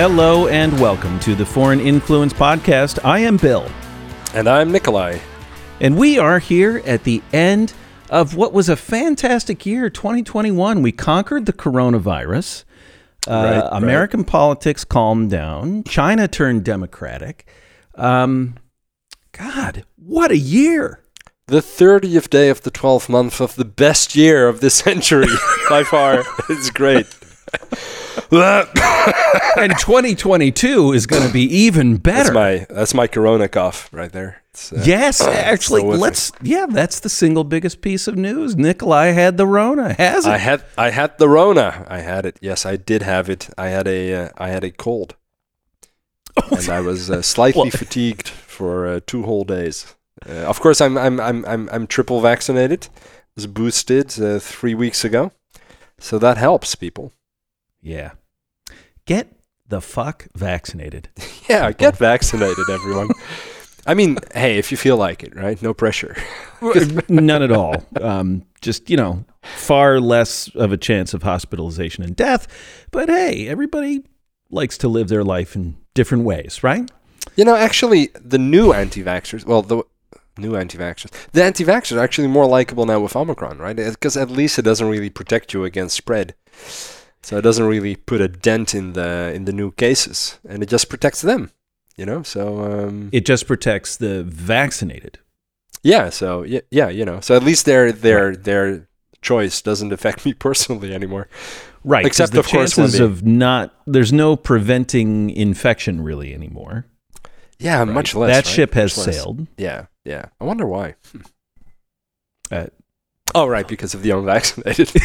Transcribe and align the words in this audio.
Hello 0.00 0.48
and 0.48 0.72
welcome 0.80 1.20
to 1.20 1.34
the 1.34 1.44
Foreign 1.44 1.78
Influence 1.78 2.32
Podcast. 2.32 2.98
I 3.04 3.18
am 3.18 3.36
Bill, 3.36 3.70
And 4.32 4.48
I'm 4.48 4.72
Nikolai. 4.72 5.18
and 5.78 5.98
we 5.98 6.18
are 6.18 6.38
here 6.38 6.80
at 6.86 7.04
the 7.04 7.20
end 7.34 7.74
of 8.08 8.34
what 8.34 8.54
was 8.54 8.70
a 8.70 8.76
fantastic 8.76 9.66
year, 9.66 9.90
2021. 9.90 10.80
We 10.80 10.90
conquered 10.90 11.44
the 11.44 11.52
coronavirus. 11.52 12.64
Uh, 13.28 13.30
Right, 13.30 13.60
right. 13.60 13.68
American 13.72 14.24
politics 14.24 14.84
calmed 14.86 15.30
down. 15.30 15.84
China 15.84 16.26
turned 16.26 16.64
democratic. 16.64 17.46
Um, 17.94 18.54
God, 19.32 19.84
what 19.96 20.30
a 20.30 20.38
year! 20.38 21.00
The 21.46 21.60
30th 21.60 22.30
day 22.30 22.48
of 22.48 22.62
the 22.62 22.70
12th 22.70 23.10
month 23.10 23.38
of 23.38 23.54
the 23.56 23.66
best 23.66 24.16
year 24.16 24.48
of 24.48 24.60
this 24.60 24.74
century 24.86 25.26
by 25.68 25.84
far. 25.84 26.24
It's 26.48 26.70
great. 26.70 27.06
And 29.56 29.72
2022 29.78 30.92
is 30.92 31.06
going 31.06 31.26
to 31.26 31.32
be 31.32 31.42
even 31.42 31.96
better. 31.96 32.32
That's 32.32 32.34
my 32.34 32.66
that's 32.70 32.94
my 32.94 33.06
corona 33.06 33.48
cough 33.48 33.88
right 33.92 34.12
there. 34.12 34.42
Uh, 34.72 34.82
Yes, 34.84 35.20
actually, 35.20 35.82
with 35.82 35.96
me. 35.96 36.02
let's. 36.02 36.32
Yeah, 36.42 36.66
that's 36.68 37.00
the 37.00 37.08
single 37.08 37.44
biggest 37.44 37.80
piece 37.80 38.06
of 38.08 38.16
news. 38.16 38.56
Nikolai 38.56 39.06
had 39.08 39.36
the 39.36 39.46
Rona, 39.46 39.94
has 39.94 40.26
it? 40.26 40.30
I 40.30 40.38
had 40.38 40.64
I 40.78 40.90
had 40.90 41.18
the 41.18 41.28
Rona. 41.28 41.84
I 41.88 42.00
had 42.00 42.26
it. 42.26 42.38
Yes, 42.40 42.64
I 42.66 42.76
did 42.76 43.02
have 43.02 43.28
it. 43.30 43.48
I 43.58 43.68
had 43.68 43.86
a 43.88 44.14
uh, 44.14 44.28
I 44.38 44.48
had 44.50 44.64
a 44.64 44.70
cold, 44.70 45.16
and 46.50 46.68
I 46.68 46.80
was 46.80 47.10
uh, 47.10 47.22
slightly 47.22 47.62
Well- 47.62 47.70
fatigued 47.70 48.28
for 48.28 48.86
uh, 48.86 49.00
two 49.06 49.22
whole 49.22 49.44
days. 49.44 49.94
Uh, 50.28 50.32
of 50.48 50.60
course, 50.60 50.80
I'm 50.80 50.96
I'm 50.98 51.18
I'm 51.20 51.44
I'm 51.46 51.68
I'm 51.72 51.86
triple 51.86 52.20
vaccinated. 52.20 52.88
Was 53.36 53.46
boosted 53.46 54.20
uh, 54.20 54.38
three 54.40 54.74
weeks 54.74 55.04
ago, 55.04 55.32
so 55.98 56.18
that 56.18 56.36
helps 56.36 56.74
people. 56.74 57.12
Yeah. 57.82 58.12
Get 59.06 59.32
the 59.68 59.80
fuck 59.80 60.26
vaccinated. 60.34 61.08
Yeah, 61.48 61.72
get 61.72 61.96
vaccinated, 61.96 62.70
everyone. 62.70 63.10
I 63.84 63.94
mean, 63.94 64.18
hey, 64.34 64.56
if 64.58 64.70
you 64.70 64.76
feel 64.76 64.96
like 64.96 65.24
it, 65.24 65.34
right? 65.34 65.60
No 65.60 65.74
pressure. 65.74 66.16
None 67.08 67.42
at 67.42 67.50
all. 67.50 67.84
Um, 68.00 68.46
just 68.60 68.88
you 68.88 68.96
know, 68.96 69.24
far 69.42 69.98
less 69.98 70.48
of 70.54 70.70
a 70.70 70.76
chance 70.76 71.12
of 71.12 71.24
hospitalization 71.24 72.04
and 72.04 72.14
death. 72.14 72.46
But 72.92 73.08
hey, 73.08 73.48
everybody 73.48 74.04
likes 74.48 74.78
to 74.78 74.88
live 74.88 75.08
their 75.08 75.24
life 75.24 75.56
in 75.56 75.76
different 75.94 76.22
ways, 76.22 76.62
right? 76.62 76.88
You 77.34 77.44
know, 77.44 77.56
actually, 77.56 78.10
the 78.14 78.38
new 78.38 78.72
anti-vaxxers, 78.72 79.44
well, 79.44 79.62
the 79.62 79.82
new 80.38 80.54
anti-vaxxers, 80.54 81.10
the 81.32 81.42
anti-vaxxers 81.42 81.96
are 81.96 82.00
actually 82.00 82.28
more 82.28 82.46
likable 82.46 82.86
now 82.86 83.00
with 83.00 83.16
Omicron, 83.16 83.58
right? 83.58 83.74
Because 83.74 84.16
at 84.16 84.30
least 84.30 84.56
it 84.58 84.62
doesn't 84.62 84.88
really 84.88 85.10
protect 85.10 85.52
you 85.52 85.64
against 85.64 85.96
spread. 85.96 86.34
So 87.22 87.36
it 87.36 87.42
doesn't 87.42 87.66
really 87.66 87.96
put 87.96 88.20
a 88.20 88.28
dent 88.28 88.74
in 88.74 88.94
the 88.94 89.32
in 89.34 89.44
the 89.44 89.52
new 89.52 89.72
cases, 89.72 90.38
and 90.48 90.62
it 90.62 90.68
just 90.68 90.88
protects 90.88 91.20
them. 91.20 91.50
You 91.96 92.06
know, 92.06 92.22
so 92.22 92.62
um, 92.64 93.10
It 93.12 93.26
just 93.26 93.46
protects 93.46 93.96
the 93.98 94.22
vaccinated. 94.24 95.18
yeah, 95.82 96.08
so 96.08 96.42
yeah, 96.44 96.60
yeah, 96.70 96.88
you 96.88 97.04
know, 97.04 97.20
so 97.20 97.36
at 97.36 97.42
least 97.42 97.66
their 97.66 97.92
their 97.92 98.34
their 98.34 98.88
choice 99.20 99.60
doesn't 99.60 99.92
affect 99.92 100.24
me 100.26 100.32
personally 100.32 100.94
anymore. 100.94 101.28
Right. 101.84 102.06
Except, 102.06 102.32
the 102.32 102.40
of 102.40 102.48
course, 102.48 102.76
chances 102.76 103.00
of 103.00 103.24
not 103.24 103.74
there's 103.86 104.12
no 104.12 104.36
preventing 104.36 105.30
infection 105.30 106.02
really 106.02 106.32
anymore. 106.34 106.86
Yeah, 107.58 107.78
right? 107.80 107.88
much 107.88 108.14
less. 108.14 108.30
That 108.30 108.46
right? 108.46 108.54
ship 108.54 108.74
has 108.74 108.92
sailed. 108.94 109.46
Yeah, 109.58 109.86
yeah. 110.04 110.26
I 110.40 110.44
wonder 110.44 110.66
why. 110.66 110.94
Uh, 112.50 112.66
oh, 113.34 113.46
right, 113.46 113.68
because 113.68 113.92
of 113.94 114.02
the 114.02 114.10
unvaccinated. 114.10 114.90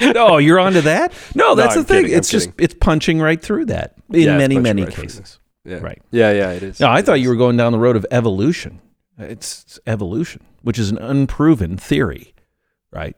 oh, 0.00 0.38
you're 0.38 0.58
onto 0.60 0.80
that? 0.82 1.12
No, 1.34 1.54
that's 1.54 1.76
I'm 1.76 1.82
the 1.82 1.86
thing. 1.88 1.96
kidding, 2.02 2.12
I'm 2.14 2.18
it's 2.18 2.30
just 2.30 2.50
kidding. 2.50 2.64
it's 2.64 2.74
punching 2.74 3.18
right 3.20 3.40
through 3.40 3.66
that 3.66 3.94
in 4.10 4.20
Yeah, 4.22 4.36
many 4.38 4.58
many 4.58 4.84
right 4.84 4.92
cases. 4.94 5.38
yeah. 5.64 5.78
Right. 5.78 6.00
Yeah, 6.10 6.32
yeah, 6.32 6.50
it 6.52 6.62
is. 6.62 6.80
No, 6.80 6.86
I 6.88 7.00
It 7.00 7.06
thought 7.06 7.16
is. 7.18 7.22
you 7.22 7.28
were 7.28 7.36
going 7.36 7.56
down 7.56 7.72
the 7.72 7.78
road 7.78 7.96
of 7.96 8.06
evolution. 8.10 8.80
It's, 9.18 9.62
it's 9.64 9.80
evolution, 9.86 10.44
which 10.62 10.78
is 10.78 10.90
an 10.90 10.98
unproven 10.98 11.76
theory, 11.78 12.34
right? 12.92 13.16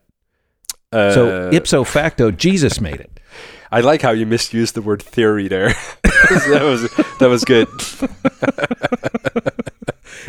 so 0.93 1.49
Uh, 1.49 1.50
ipso 1.53 1.84
facto, 1.84 2.31
Jesus 2.31 2.81
made 2.81 3.00
it. 3.00 3.21
I 3.71 3.81
like 3.81 4.00
how 4.00 4.12
you 4.12 4.25
misused 4.25 4.75
the 4.75 4.81
word 4.83 5.03
theory 5.03 5.47
there. 5.49 5.75
that 6.03 6.61
was 6.62 6.83
that 7.19 7.28
was 7.28 7.44
good. 7.44 7.69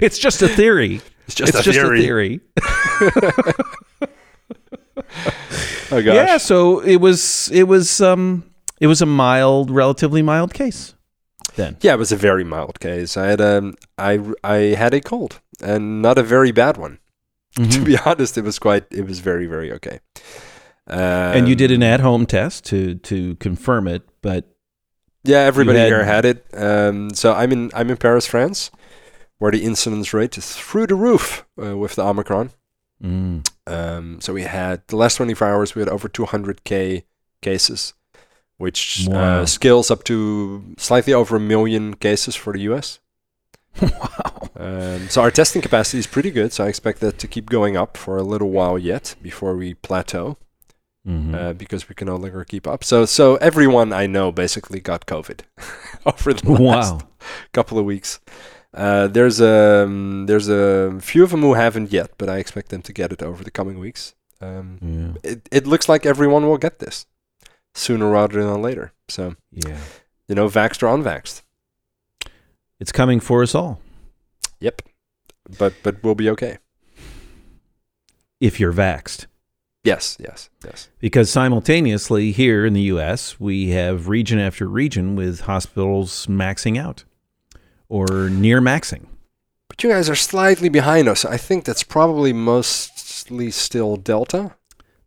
It's 0.02 0.18
just 0.20 0.42
a 0.42 0.48
theory. 0.48 1.02
It's 1.28 1.36
just, 1.36 1.50
it's 1.56 1.60
a, 1.60 1.64
just 1.64 1.80
theory. 1.80 2.00
a 2.00 2.02
theory. 2.02 2.42
Oh 5.92 6.02
gosh. 6.02 6.16
Yeah. 6.16 6.38
So 6.38 6.80
it 6.82 6.98
was 6.98 7.50
it 7.54 7.64
was 7.64 8.00
um 8.02 8.44
it 8.80 8.88
was 8.88 9.02
a 9.02 9.06
mild, 9.06 9.70
relatively 9.72 10.22
mild 10.22 10.54
case. 10.54 10.96
Then 11.56 11.78
Yeah, 11.82 11.94
it 11.94 12.00
was 12.00 12.12
a 12.12 12.16
very 12.18 12.44
mild 12.44 12.80
case. 12.80 13.18
I 13.18 13.28
had 13.28 13.42
um 13.42 13.76
I 13.98 14.20
I 14.44 14.76
had 14.78 14.94
a 14.94 15.02
cold 15.02 15.42
and 15.62 16.02
not 16.02 16.18
a 16.18 16.24
very 16.24 16.52
bad 16.52 16.78
one. 16.78 17.00
To 17.56 17.62
Mhm. 17.62 17.86
be 17.86 17.98
honest, 18.06 18.38
it 18.38 18.44
was 18.44 18.60
quite 18.60 18.86
it 18.92 19.06
was 19.08 19.20
very 19.20 19.48
very 19.48 19.72
okay. 19.74 20.00
Um, 20.88 21.00
and 21.38 21.48
you 21.50 21.56
did 21.56 21.72
an 21.72 21.84
at-home 21.84 22.26
test 22.26 22.66
to 22.66 22.96
to 22.96 23.36
confirm 23.36 23.88
it, 23.88 24.02
but 24.22 24.46
Yeah, 25.24 25.40
everybody 25.48 25.80
had- 25.80 25.88
here 25.88 26.04
had 26.04 26.26
it. 26.26 26.46
Um, 26.54 27.14
so 27.14 27.34
I'm 27.34 27.52
in 27.52 27.72
I'm 27.76 27.90
in 27.90 27.98
Paris, 27.98 28.26
France, 28.28 28.72
where 29.40 29.52
the 29.52 29.64
incidence 29.64 30.14
rate 30.14 30.38
is 30.38 30.56
through 30.56 30.88
the 30.88 30.96
roof 30.96 31.46
uh, 31.62 31.78
with 31.78 31.96
the 31.96 32.04
Omicron. 32.04 32.52
Mm, 33.04 33.46
Um, 33.68 34.20
so 34.22 34.34
we 34.34 34.44
had 34.44 34.82
the 34.88 34.96
last 34.96 35.16
24 35.18 35.48
hours 35.48 35.76
we 35.76 35.82
had 35.82 35.90
over 35.90 36.10
200k 36.10 37.04
cases, 37.42 37.94
which 38.58 39.08
Wow. 39.10 39.42
uh, 39.42 39.46
scales 39.46 39.92
up 39.92 40.04
to 40.06 40.64
slightly 40.78 41.14
over 41.14 41.36
a 41.38 41.40
million 41.40 41.94
cases 41.96 42.36
for 42.36 42.54
the 42.54 42.62
US. 42.72 43.00
wow. 43.82 44.50
Um, 44.56 45.08
so 45.10 45.22
our 45.22 45.32
testing 45.32 45.62
capacity 45.62 46.00
is 46.00 46.08
pretty 46.08 46.32
good. 46.32 46.52
So 46.52 46.66
I 46.66 46.68
expect 46.68 47.00
that 47.00 47.18
to 47.20 47.28
keep 47.28 47.50
going 47.50 47.78
up 47.78 47.96
for 47.98 48.18
a 48.18 48.24
little 48.24 48.50
while 48.50 48.78
yet 48.78 49.16
before 49.22 49.56
we 49.56 49.74
plateau, 49.76 50.38
Mhm. 51.08 51.34
uh, 51.34 51.54
because 51.54 51.88
we 51.88 51.96
can 51.96 52.08
no 52.08 52.16
longer 52.18 52.44
keep 52.44 52.68
up. 52.68 52.84
So 52.84 53.06
so 53.06 53.36
everyone 53.38 53.94
I 53.94 54.08
know 54.08 54.32
basically 54.32 54.80
got 54.82 55.06
COVID 55.06 55.42
over 56.06 56.34
the 56.34 56.52
last 56.52 56.94
wow. 56.96 57.08
couple 57.54 57.78
of 57.80 57.86
weeks. 57.86 58.20
Uh, 58.74 59.08
there's 59.08 59.40
a 59.42 59.84
um, 59.86 60.26
there's 60.28 60.48
a 60.48 61.00
few 61.02 61.24
of 61.24 61.32
them 61.32 61.42
who 61.42 61.56
haven't 61.56 61.92
yet, 61.92 62.12
but 62.18 62.30
I 62.30 62.38
expect 62.38 62.70
them 62.70 62.82
to 62.84 62.94
get 62.94 63.12
it 63.12 63.24
over 63.24 63.44
the 63.44 63.52
coming 63.52 63.80
weeks. 63.80 64.14
Um, 64.42 64.78
Yeah. 64.82 65.32
it 65.32 65.50
it 65.52 65.68
looks 65.68 65.90
like 65.90 66.06
everyone 66.06 66.46
will 66.48 66.58
get 66.60 66.80
this 66.80 67.06
sooner 67.74 68.10
rather 68.10 68.44
than 68.44 68.62
later. 68.62 68.92
So 69.08 69.36
Yeah. 69.52 69.80
you 70.28 70.36
know, 70.36 70.48
vaxxed 70.48 70.84
or 70.84 70.96
unvaxxed. 70.96 71.42
It's 72.80 72.92
coming 72.92 73.20
for 73.20 73.42
us 73.44 73.56
all. 73.56 73.82
Yep, 74.60 74.84
but 75.58 75.74
but 75.84 76.04
we'll 76.04 76.16
be 76.16 76.30
okay. 76.30 76.60
If 78.40 78.60
you're 78.60 78.74
vaxxed. 78.74 79.26
Yes, 79.84 80.18
yes, 80.20 80.50
yes. 80.64 80.90
Because 81.00 81.30
simultaneously 81.32 82.32
here 82.32 82.66
in 82.66 82.74
the 82.74 82.82
US, 82.94 83.40
we 83.40 83.70
have 83.70 84.08
region 84.10 84.38
after 84.38 84.68
region 84.68 85.16
with 85.16 85.42
hospitals 85.42 86.28
maxing 86.28 86.78
out 86.78 87.04
or 87.90 88.30
near 88.30 88.62
maxing. 88.62 89.08
But 89.68 89.84
you 89.84 89.90
guys 89.90 90.10
are 90.10 90.16
slightly 90.16 90.70
behind 90.70 91.08
us. 91.08 91.26
I 91.26 91.38
think 91.38 91.66
that's 91.66 91.84
probably 91.84 92.32
mostly 92.34 93.52
still 93.52 93.98
Delta. 93.98 94.56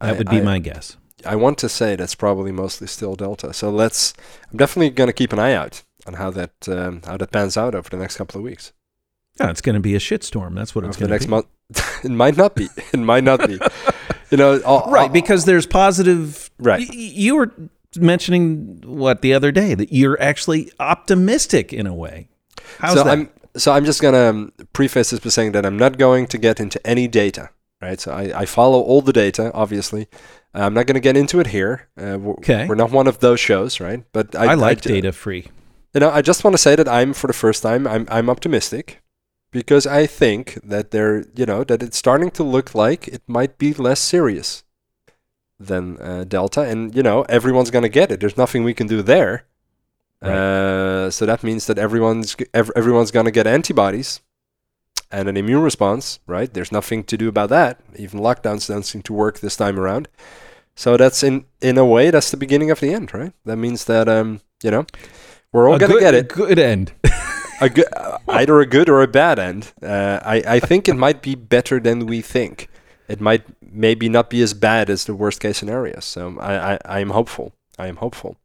That 0.00 0.15
I- 0.15 0.19
would 0.19 0.28
be 0.28 0.38
I- 0.38 0.43
my 0.43 0.59
guess. 0.59 0.97
I 1.25 1.37
want 1.37 1.56
to 1.59 1.69
say 1.69 1.94
that's 1.94 2.16
probably 2.16 2.50
mostly 2.50 2.88
still 2.88 3.15
Delta. 3.15 3.54
So 3.54 3.70
let's. 3.70 4.12
I'm 4.50 4.56
definitely 4.56 4.91
going 4.91 5.06
to 5.06 5.12
keep 5.12 5.32
an 5.32 5.38
eye 5.38 5.53
out 5.54 5.84
on 6.04 6.15
how 6.15 6.31
that 6.32 6.50
um, 6.69 7.00
how 7.06 7.16
that 7.16 7.31
pans 7.31 7.56
out 7.56 7.76
over 7.76 7.88
the 7.88 7.97
next 7.97 8.16
couple 8.16 8.38
of 8.38 8.43
weeks. 8.44 8.72
Yeah, 9.38 9.49
it's 9.50 9.60
going 9.60 9.75
to 9.75 9.81
be 9.81 9.94
a 9.94 10.00
shitstorm. 10.00 10.56
That's 10.56 10.75
what 10.75 10.84
it's 10.84 10.97
going 10.97 11.09
to 11.09 11.14
next 11.14 11.28
month. 11.28 11.47
it 12.04 12.10
might 12.10 12.37
not 12.37 12.56
be. 12.56 12.69
It 12.93 12.99
might 12.99 13.23
not 13.23 13.46
be. 13.46 13.61
you 14.32 14.37
know, 14.37 14.61
I'll, 14.67 14.90
Right, 14.90 15.02
I'll- 15.02 15.08
because 15.11 15.44
there's 15.44 15.64
positive. 15.67 16.50
Right. 16.58 16.81
y- 16.88 16.94
you 16.94 17.37
were 17.37 17.52
mentioning 17.96 18.82
what 18.84 19.23
the 19.23 19.32
other 19.32 19.52
day 19.52 19.75
that 19.75 19.93
you're 19.93 20.20
actually 20.20 20.73
optimistic 20.81 21.73
in 21.73 21.87
a 21.87 21.94
way. 21.94 22.29
How's 22.78 22.94
so 22.94 23.04
that? 23.04 23.10
I'm 23.12 23.30
so 23.56 23.72
I'm 23.72 23.84
just 23.84 24.00
gonna 24.00 24.30
um, 24.30 24.52
preface 24.72 25.10
this 25.10 25.20
by 25.20 25.30
saying 25.30 25.52
that 25.52 25.64
I'm 25.66 25.76
not 25.78 25.98
going 25.98 26.26
to 26.28 26.38
get 26.38 26.60
into 26.60 26.84
any 26.86 27.08
data. 27.08 27.50
Right. 27.80 28.00
So 28.00 28.12
I, 28.12 28.42
I 28.42 28.46
follow 28.46 28.80
all 28.80 29.02
the 29.02 29.12
data, 29.12 29.50
obviously. 29.54 30.06
I'm 30.54 30.72
not 30.74 30.86
going 30.86 30.94
to 30.94 31.00
get 31.00 31.16
into 31.16 31.40
it 31.40 31.48
here. 31.48 31.88
Uh, 31.98 32.16
we're, 32.20 32.34
Okay. 32.34 32.66
we're 32.69 32.76
not 32.76 32.92
one 32.92 33.08
of 33.08 33.19
those 33.19 33.40
shows, 33.40 33.80
right? 33.80 34.04
But 34.12 34.36
I, 34.36 34.52
I, 34.52 34.54
like 34.54 34.82
ju- 34.82 34.90
data 34.90 35.10
free. 35.12 35.48
You 35.92 36.00
know, 36.00 36.10
I 36.10 36.22
just 36.22 36.44
want 36.44 36.54
to 36.54 36.58
say 36.58 36.76
that 36.76 36.88
I'm 36.88 37.12
for 37.12 37.26
the 37.26 37.32
first 37.32 37.62
time 37.62 37.86
I'm 37.88 38.06
I'm 38.08 38.30
optimistic 38.30 39.02
because 39.50 39.84
I 39.86 40.06
think 40.06 40.60
that 40.62 40.90
they're 40.92 41.24
you 41.34 41.44
know 41.44 41.64
that 41.64 41.82
it's 41.82 41.96
starting 41.98 42.30
to 42.32 42.44
look 42.44 42.72
like 42.74 43.08
it 43.08 43.22
might 43.26 43.58
be 43.58 43.74
less 43.74 44.00
serious 44.00 44.62
than 45.58 45.98
uh, 46.00 46.24
Delta, 46.24 46.62
and 46.62 46.94
you 46.94 47.02
know 47.02 47.22
everyone's 47.28 47.70
gonna 47.70 47.88
get 47.88 48.10
it. 48.12 48.20
There's 48.20 48.36
nothing 48.36 48.62
we 48.64 48.74
can 48.74 48.86
do 48.86 49.02
there. 49.02 49.44
Right. 50.22 50.30
Uh, 50.32 51.10
so 51.10 51.26
that 51.26 51.42
means 51.42 51.66
that 51.66 51.78
everyone's 51.78 52.36
ev- 52.54 52.70
everyone's 52.76 53.10
gonna 53.10 53.32
get 53.32 53.46
antibodies 53.46 54.20
and 55.10 55.28
an 55.28 55.36
immune 55.36 55.62
response, 55.62 56.20
right? 56.26 56.52
There's 56.52 56.70
nothing 56.72 57.04
to 57.04 57.16
do 57.16 57.28
about 57.28 57.48
that. 57.50 57.80
Even 57.96 58.20
lockdowns 58.20 58.69
don't 58.69 58.84
seem 58.84 59.02
to 59.02 59.12
work 59.12 59.40
this 59.40 59.56
time 59.56 59.78
around. 59.78 60.08
So 60.76 60.96
that's 60.96 61.22
in 61.22 61.44
in 61.60 61.76
a 61.76 61.84
way 61.84 62.10
that's 62.10 62.30
the 62.30 62.36
beginning 62.36 62.70
of 62.70 62.80
the 62.80 62.94
end, 62.94 63.12
right? 63.12 63.32
That 63.44 63.56
means 63.56 63.84
that 63.86 64.08
um, 64.08 64.40
you 64.62 64.70
know, 64.70 64.86
we're 65.52 65.69
all 65.69 65.74
A 65.74 65.78
gonna 65.78 65.94
good- 65.94 66.00
get 66.00 66.14
it. 66.14 66.28
Good 66.28 66.58
end. 66.58 66.92
A 67.60 67.69
good, 67.69 67.86
uh, 67.96 68.19
either 68.26 68.58
a 68.58 68.66
good 68.66 68.88
or 68.88 69.02
a 69.02 69.06
bad 69.06 69.38
end. 69.38 69.72
Uh, 69.80 70.19
I 70.24 70.42
I 70.56 70.60
think 70.60 70.88
it 70.88 70.96
might 70.96 71.22
be 71.22 71.36
better 71.36 71.78
than 71.78 72.06
we 72.06 72.20
think. 72.20 72.69
It 73.08 73.20
might 73.20 73.42
maybe 73.60 74.08
not 74.08 74.30
be 74.30 74.42
as 74.42 74.52
bad 74.54 74.90
as 74.90 75.04
the 75.04 75.14
worst 75.14 75.40
case 75.40 75.58
scenario. 75.58 76.00
So 76.00 76.38
I 76.40 76.72
I, 76.74 76.78
I 76.84 77.00
am 77.00 77.10
hopeful. 77.10 77.52
I 77.78 77.86
am 77.86 77.96
hopeful, 77.96 78.36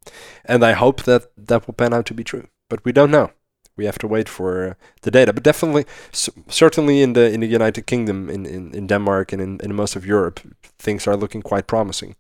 and 0.46 0.64
I 0.64 0.74
hope 0.74 1.04
that 1.04 1.32
that 1.38 1.68
will 1.68 1.74
pan 1.74 1.94
out 1.94 2.06
to 2.08 2.14
be 2.14 2.24
true. 2.24 2.48
But 2.70 2.84
we 2.86 2.92
don't 2.92 3.12
know. 3.12 3.32
We 3.76 3.86
have 3.86 4.00
to 4.00 4.08
wait 4.08 4.28
for 4.28 4.70
uh, 4.70 4.74
the 5.04 5.12
data. 5.12 5.32
But 5.34 5.44
definitely, 5.44 5.86
certainly 6.12 7.02
in 7.02 7.14
the 7.14 7.32
in 7.32 7.42
the 7.42 7.48
United 7.48 7.86
Kingdom, 7.86 8.30
in, 8.30 8.46
in, 8.46 8.74
in 8.74 8.88
Denmark, 8.88 9.34
and 9.34 9.42
in, 9.42 9.60
in 9.64 9.76
most 9.76 9.96
of 9.96 10.06
Europe, 10.06 10.40
things 10.80 11.08
are 11.08 11.16
looking 11.16 11.42
quite 11.42 11.68
promising. 11.68 12.16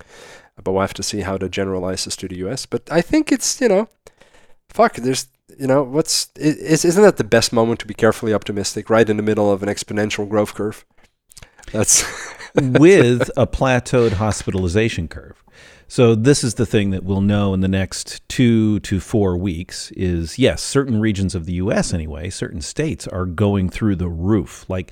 But 0.62 0.71
we'll 0.71 0.81
have 0.81 0.94
to 0.95 1.04
see 1.04 1.21
how 1.21 1.38
that 1.38 1.50
generalizes 1.50 2.15
to 2.18 2.27
the 2.27 2.38
US. 2.48 2.65
But 2.65 2.81
I 2.92 3.01
think 3.01 3.31
it's 3.31 3.59
you 3.59 3.69
know, 3.69 3.89
fuck. 4.69 4.95
There's 4.95 5.27
you 5.57 5.68
know 5.68 5.83
what's 5.83 6.30
is 6.36 6.86
isn't 6.86 7.04
that 7.04 7.18
the 7.18 7.24
best 7.24 7.51
moment 7.51 7.80
to 7.80 7.88
be 7.88 7.94
carefully 7.94 8.33
optimistic? 8.33 8.89
Right 8.89 9.09
in 9.09 9.18
the 9.18 9.24
middle 9.24 9.51
of 9.51 9.63
an 9.63 9.69
exponential 9.69 10.30
growth 10.30 10.54
curve. 10.54 10.86
That's 11.71 12.04
with 12.56 13.30
a 13.36 13.48
plateaued 13.48 14.13
hospitalization 14.13 15.07
curve. 15.07 15.44
So 15.88 16.16
this 16.16 16.44
is 16.44 16.56
the 16.56 16.66
thing 16.66 16.89
that 16.92 17.04
we'll 17.04 17.22
know 17.22 17.54
in 17.54 17.62
the 17.62 17.68
next 17.68 18.28
two 18.28 18.80
to 18.81 19.00
four 19.00 19.38
weeks 19.38 19.92
is 19.92 20.38
yes, 20.38 20.62
certain 20.62 21.00
regions 21.00 21.34
of 21.34 21.45
the 21.45 21.54
US 21.54 21.94
anyway, 21.94 22.30
certain 22.30 22.62
states 22.62 23.07
are 23.07 23.25
going 23.25 23.69
through 23.69 23.95
the 23.95 24.10
roof. 24.10 24.69
Like 24.69 24.92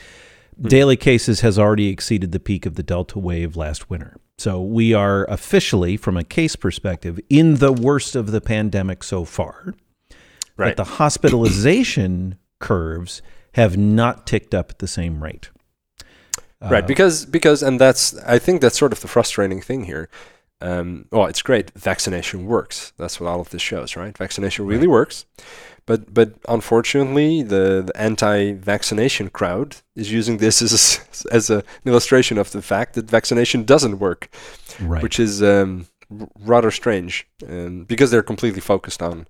daily 0.62 0.96
cases 0.96 1.42
has 1.42 1.60
already 1.60 1.90
exceeded 1.90 2.32
the 2.32 2.40
peak 2.40 2.66
of 2.66 2.76
the 2.76 2.84
Delta 2.84 3.20
wave 3.20 3.58
last 3.58 3.90
winter. 3.90 4.18
So 4.38 4.62
we 4.62 4.94
are 4.94 5.26
officially, 5.26 5.98
from 5.98 6.18
a 6.18 6.24
case 6.24 6.56
perspective, 6.56 7.20
in 7.30 7.56
the 7.56 7.72
worst 7.72 8.16
of 8.16 8.32
the 8.32 8.42
pandemic 8.42 9.04
so 9.04 9.26
far. 9.26 9.74
right. 10.58 10.76
But 10.76 10.78
the 10.78 10.92
hospitalization 10.96 12.38
curves 12.60 13.22
have 13.54 13.78
not 13.78 14.28
ticked 14.28 14.54
up 14.54 14.72
at 14.72 14.80
the 14.80 14.88
same 14.88 15.24
rate. 15.24 15.50
right 16.62 16.84
Uh, 16.84 16.88
because 16.88 17.26
because 17.26 17.62
and 17.62 17.80
that's 17.80 18.18
i 18.26 18.40
think 18.40 18.62
that's 18.62 18.78
sort 18.78 18.94
of 18.94 19.02
the 19.02 19.08
frustrating 19.08 19.62
thing 19.62 19.84
here 19.84 20.10
um, 20.62 21.06
well 21.12 21.26
it's 21.26 21.42
great 21.42 21.72
vaccination 21.72 22.46
works. 22.46 22.94
That's 22.98 23.20
what 23.20 23.28
all 23.30 23.42
of 23.42 23.50
this 23.50 23.62
shows 23.62 23.96
right? 23.96 24.18
Vaccination 24.18 24.66
really 24.66 24.88
works. 24.88 25.26
But 25.86 26.14
but 26.14 26.34
unfortunately 26.50 27.44
the, 27.44 27.84
the 27.86 27.94
anti-vaccination 27.96 29.30
crowd 29.30 29.78
is 29.96 30.12
using 30.12 30.38
this 30.38 30.62
as 30.68 31.26
as 31.32 31.50
a, 31.50 31.58
an 31.58 31.64
illustration 31.86 32.38
of 32.38 32.52
the 32.52 32.62
fact 32.62 32.94
that 32.94 33.10
vaccination 33.10 33.64
doesn't 33.64 34.00
work 34.00 34.30
right. 34.82 35.04
which 35.04 35.20
is 35.20 35.42
um, 35.44 35.88
r- 36.20 36.28
rather 36.40 36.72
strange 36.72 37.28
um, 37.48 37.84
because 37.84 38.10
they're 38.12 38.24
completely 38.24 38.62
focused 38.62 39.02
on 39.02 39.28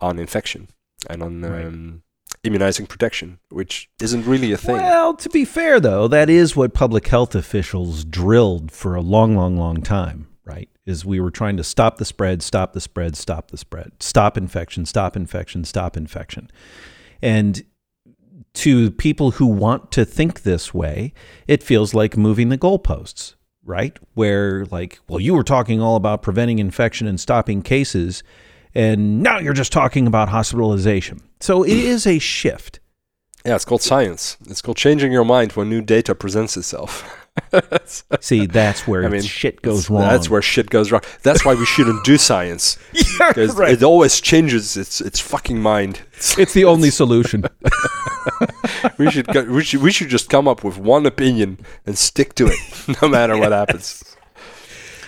on 0.00 0.18
infection 0.18 0.68
and 1.10 1.22
on 1.22 1.42
Right. 1.42 1.64
um, 1.66 2.02
immunizing 2.44 2.86
protection 2.86 3.38
which 3.50 3.88
isn't 4.00 4.24
really 4.26 4.52
a 4.52 4.56
thing. 4.56 4.76
Well, 4.76 5.14
to 5.14 5.28
be 5.30 5.44
fair, 5.44 5.80
though, 5.80 6.06
that 6.08 6.30
is 6.30 6.54
what 6.54 6.74
public 6.74 7.08
health 7.08 7.34
officials 7.34 8.04
drilled 8.04 8.70
for 8.70 8.94
a 8.94 9.00
long, 9.00 9.34
long, 9.36 9.56
long 9.56 9.82
time, 9.82 10.28
right? 10.46 10.68
Is 10.86 11.04
we 11.04 11.20
were 11.20 11.30
trying 11.30 11.56
to 11.56 11.64
stop 11.64 11.98
the 11.98 12.04
spread, 12.04 12.40
stop 12.40 12.72
the 12.72 12.80
spread, 12.80 13.16
stop 13.16 13.50
the 13.50 13.56
spread, 13.58 13.92
stop 14.00 14.38
infection, 14.38 14.86
stop 14.86 15.16
infection, 15.16 15.64
stop 15.64 15.96
infection. 15.96 16.48
And 17.20 17.64
to 18.54 18.90
people 18.92 19.32
who 19.32 19.46
want 19.46 19.90
to 19.92 20.04
think 20.04 20.42
this 20.42 20.72
way, 20.72 21.12
it 21.46 21.62
feels 21.62 21.92
like 21.92 22.16
moving 22.16 22.48
the 22.48 22.56
goalposts, 22.56 23.34
right? 23.64 23.98
Where, 24.14 24.64
like, 24.66 25.00
well, 25.08 25.20
you 25.20 25.34
were 25.34 25.42
talking 25.42 25.82
all 25.82 25.96
about 25.96 26.22
preventing 26.22 26.58
infection 26.58 27.06
and 27.06 27.20
stopping 27.20 27.60
cases, 27.60 28.22
and 28.74 29.22
now 29.22 29.38
you're 29.38 29.52
just 29.52 29.72
talking 29.72 30.06
about 30.06 30.28
hospitalization. 30.28 31.20
So 31.40 31.64
it 31.64 31.76
is 31.76 32.06
a 32.06 32.18
shift. 32.18 32.80
Yeah, 33.44 33.56
it's 33.56 33.64
called 33.64 33.82
science. 33.82 34.36
It's 34.48 34.62
called 34.62 34.76
changing 34.76 35.12
your 35.12 35.24
mind 35.24 35.52
when 35.52 35.68
new 35.68 35.82
data 35.82 36.14
presents 36.14 36.56
itself. 36.56 37.22
That's- 37.50 38.04
See, 38.20 38.46
that's 38.46 38.86
where 38.86 39.04
I 39.04 39.08
mean, 39.08 39.22
shit 39.22 39.62
goes 39.62 39.86
that's- 39.86 39.90
wrong. 39.90 40.00
That's 40.10 40.28
where 40.30 40.42
shit 40.42 40.70
goes 40.70 40.90
wrong. 40.92 41.02
That's 41.22 41.44
why 41.44 41.54
we 41.54 41.64
shouldn't 41.66 42.04
do 42.04 42.16
science. 42.18 42.78
yeah, 42.92 43.28
Because 43.28 43.58
it 43.60 43.82
always 43.82 44.20
changes 44.20 44.76
its 44.76 45.00
its 45.00 45.20
fucking 45.20 45.60
mind. 45.60 45.96
It's- 46.14 46.38
It's 46.38 46.52
the 46.54 46.64
only 46.64 46.90
solution. 46.90 47.44
we 48.98 49.10
should 49.10 49.26
go, 49.28 49.44
we 49.44 49.62
should 49.64 49.82
we 49.82 49.92
should 49.92 50.08
just 50.08 50.28
come 50.28 50.48
up 50.48 50.64
with 50.64 50.78
one 50.78 51.06
opinion 51.06 51.58
and 51.86 51.96
stick 51.96 52.34
to 52.36 52.46
it, 52.48 52.98
no 53.02 53.08
matter 53.08 53.36
what 53.36 53.52
happens. 53.52 54.02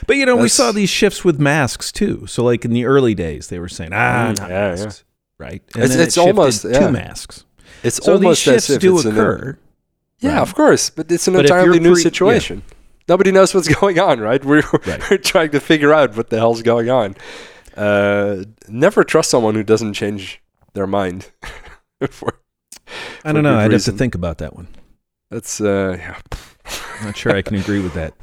But 0.06 0.16
you 0.16 0.25
know, 0.26 0.36
we 0.36 0.48
saw 0.48 0.72
these 0.72 0.88
shifts 0.90 1.25
with 1.25 1.38
masks 1.38 1.92
too. 1.92 2.26
So, 2.26 2.42
like 2.44 2.64
in 2.64 2.72
the 2.72 2.84
early 2.86 3.14
days, 3.14 3.48
they 3.48 3.58
were 3.58 3.69
saying, 3.69 3.90
"Ah, 3.92 4.32
Mm, 4.32 4.38
not 4.38 4.48
yeah, 4.50 4.70
masks," 4.70 5.04
right? 5.38 5.62
And 5.75 5.84
It's- 5.84 6.16
it 6.16 6.19
almost- 6.19 6.64
yeah. 6.64 6.90
masks. 6.90 7.44
It's 7.82 7.96
So 7.96 8.12
these 8.16 8.25
almost 8.25 8.46
as 8.48 8.54
shifts 8.54 8.70
if 8.70 8.80
do 8.80 8.96
it's 8.96 9.04
an- 9.04 9.12
occur. 9.12 9.58
Yeah, 10.20 10.35
right? 10.35 10.43
of 10.43 10.55
course, 10.55 10.91
but 10.91 11.11
it's 11.11 11.26
an 11.29 11.35
But 11.35 11.44
entirely 11.47 11.79
new 11.81 11.93
pre- 11.93 12.00
yeah. 12.00 12.03
situation. 12.05 12.62
Nobody 13.09 13.31
knows 13.32 13.55
what's 13.55 13.69
going 13.81 13.99
on, 13.99 14.20
right? 14.20 14.44
We're, 14.44 14.62
Right. 14.87 15.00
we're 15.11 15.19
trying 15.19 15.50
to 15.53 15.61
figure 15.61 15.93
out 15.93 16.17
what 16.17 16.31
the 16.31 16.37
hell's 16.38 16.62
going 16.62 16.91
on. 16.91 17.17
Uh, 17.76 18.44
never 18.69 19.05
trust 19.05 19.31
someone 19.31 19.55
who 19.55 19.62
doesn't 19.62 19.94
change 19.94 20.43
their 20.75 20.87
mind. 20.87 21.31
For- 22.11 22.41
I 23.25 23.32
don't 23.32 23.43
know. 23.43 23.56
I'd 23.59 23.70
reason. 23.73 23.93
have 23.93 23.97
to 23.97 23.99
think 23.99 24.15
about 24.15 24.38
that 24.38 24.55
one. 24.56 24.69
That's 25.31 25.61
uh, 25.61 25.97
yeah. 25.99 26.19
Not 27.05 27.17
sure 27.17 27.35
I 27.37 27.43
can 27.43 27.56
agree 27.56 27.81
with 27.81 27.94
that. 27.94 28.14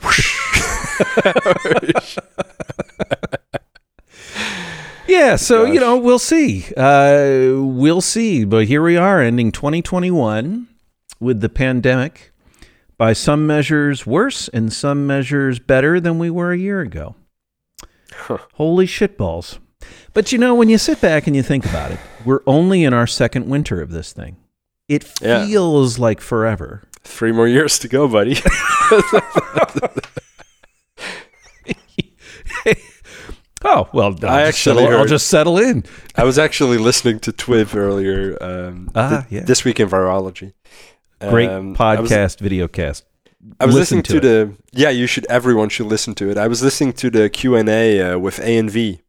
Yeah, 5.07 5.35
so 5.35 5.65
you 5.65 5.79
know, 5.79 5.97
we'll 5.97 6.17
see. 6.19 6.65
Uh, 6.75 7.53
we'll 7.61 8.01
see. 8.01 8.43
But 8.43 8.65
here 8.65 8.81
we 8.81 8.97
are, 8.97 9.21
ending 9.21 9.51
2021 9.51 10.67
with 11.25 11.41
the 11.41 11.49
pandemic. 11.49 12.31
By 12.97 13.11
some 13.11 13.45
measures, 13.45 14.05
worse, 14.05 14.47
and 14.47 14.71
some 14.71 15.05
measures 15.05 15.59
better 15.59 15.99
than 15.99 16.17
we 16.17 16.29
were 16.29 16.53
a 16.53 16.57
year 16.57 16.79
ago. 16.79 17.15
Huh. 18.13 18.37
Holy 18.53 18.87
shitballs! 18.87 19.57
But 20.13 20.31
you 20.31 20.37
know, 20.37 20.55
when 20.55 20.69
you 20.69 20.77
sit 20.77 21.01
back 21.01 21.27
and 21.27 21.35
you 21.35 21.43
think 21.43 21.65
about 21.65 21.91
it, 21.91 21.99
we're 22.23 22.39
only 22.47 22.85
in 22.85 22.93
our 22.93 23.05
second 23.07 23.47
winter 23.49 23.81
of 23.81 23.91
this 23.91 24.13
thing. 24.13 24.37
It 24.87 25.11
Yeah. 25.21 25.45
feels 25.45 25.99
like 25.99 26.21
forever. 26.21 26.83
Three 27.03 27.33
more 27.33 27.47
years 27.49 27.77
to 27.79 27.89
go, 27.89 28.07
buddy. 28.07 28.37
Oh 33.67 33.89
well, 33.93 34.15
I'll, 34.21 34.29
I 34.29 34.45
just, 34.45 34.67
actually 34.67 34.83
settle, 34.83 34.99
I'll 34.99 35.05
just 35.05 35.27
settle 35.27 35.57
in. 35.57 35.85
I 36.15 36.23
was 36.23 36.37
actually 36.37 36.77
listening 36.77 37.19
to 37.21 37.31
Twiv 37.31 37.75
earlier. 37.75 38.37
Um, 38.41 38.91
Ah, 38.93 39.09
th- 39.09 39.31
yeah. 39.31 39.45
This 39.45 39.63
week 39.65 39.79
in 39.79 39.89
virology. 39.89 40.53
Great 41.21 41.49
Um, 41.49 41.75
podcast, 41.75 42.37
videocast. 42.39 43.03
I 43.59 43.65
was 43.65 43.75
Listen 43.75 43.99
listening 43.99 44.03
to, 44.03 44.13
to 44.13 44.19
the 44.19 44.57
yeah. 44.73 44.89
You 44.89 45.05
should. 45.07 45.25
Everyone 45.27 45.69
should 45.69 45.85
listen 45.85 46.15
to 46.15 46.29
it. 46.31 46.37
I 46.37 46.47
was 46.47 46.63
listening 46.63 46.93
to 46.93 47.09
the 47.11 47.29
Q 47.29 47.55
and 47.55 47.69
A 47.69 48.01
uh, 48.01 48.17
with 48.17 48.39
A 48.39 48.57
and 48.57 48.69
V. 48.71 49.01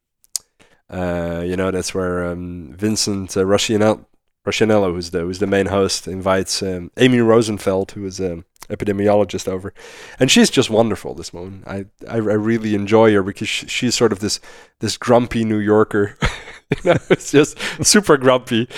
Uh, 0.91 1.43
you 1.45 1.57
know 1.57 1.71
that's 1.71 1.95
where 1.95 2.25
um, 2.27 2.75
Vincent 2.77 3.37
uh, 3.37 3.41
Racaniello, 3.45 4.05
Racaniello, 4.47 4.93
who's 4.93 5.11
the 5.11 5.21
who's 5.21 5.39
the 5.39 5.47
main 5.47 5.67
host, 5.67 6.07
invites 6.07 6.63
um, 6.63 6.91
Amy 6.99 7.21
Rosenfeld, 7.21 7.93
who 7.93 8.05
is 8.07 8.21
an 8.21 8.45
epidemiologist, 8.69 9.49
over, 9.49 9.73
and 10.21 10.31
she's 10.31 10.51
just 10.51 10.69
wonderful. 10.71 11.15
This 11.15 11.33
woman, 11.33 11.65
I 11.67 11.87
I, 12.07 12.17
I 12.17 12.19
really 12.19 12.75
enjoy 12.75 13.13
her 13.15 13.23
because 13.23 13.49
she, 13.49 13.67
she's 13.67 13.95
sort 13.95 14.13
of 14.13 14.21
this 14.21 14.39
this 14.81 14.97
grumpy 14.99 15.45
New 15.45 15.59
Yorker. 15.59 16.17
you 16.71 16.93
know, 16.93 16.99
it's 17.11 17.31
just 17.31 17.59
super 17.85 18.17
grumpy, 18.17 18.69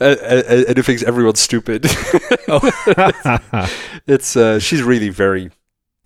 and, 0.00 0.18
and, 0.20 0.66
and 0.66 0.78
it 0.78 0.82
thinks 0.84 1.02
everyone's 1.02 1.40
stupid. 1.40 1.86
Oh. 2.46 2.60
it's 4.06 4.36
uh, 4.36 4.58
she's 4.58 4.82
really 4.82 5.08
very 5.08 5.50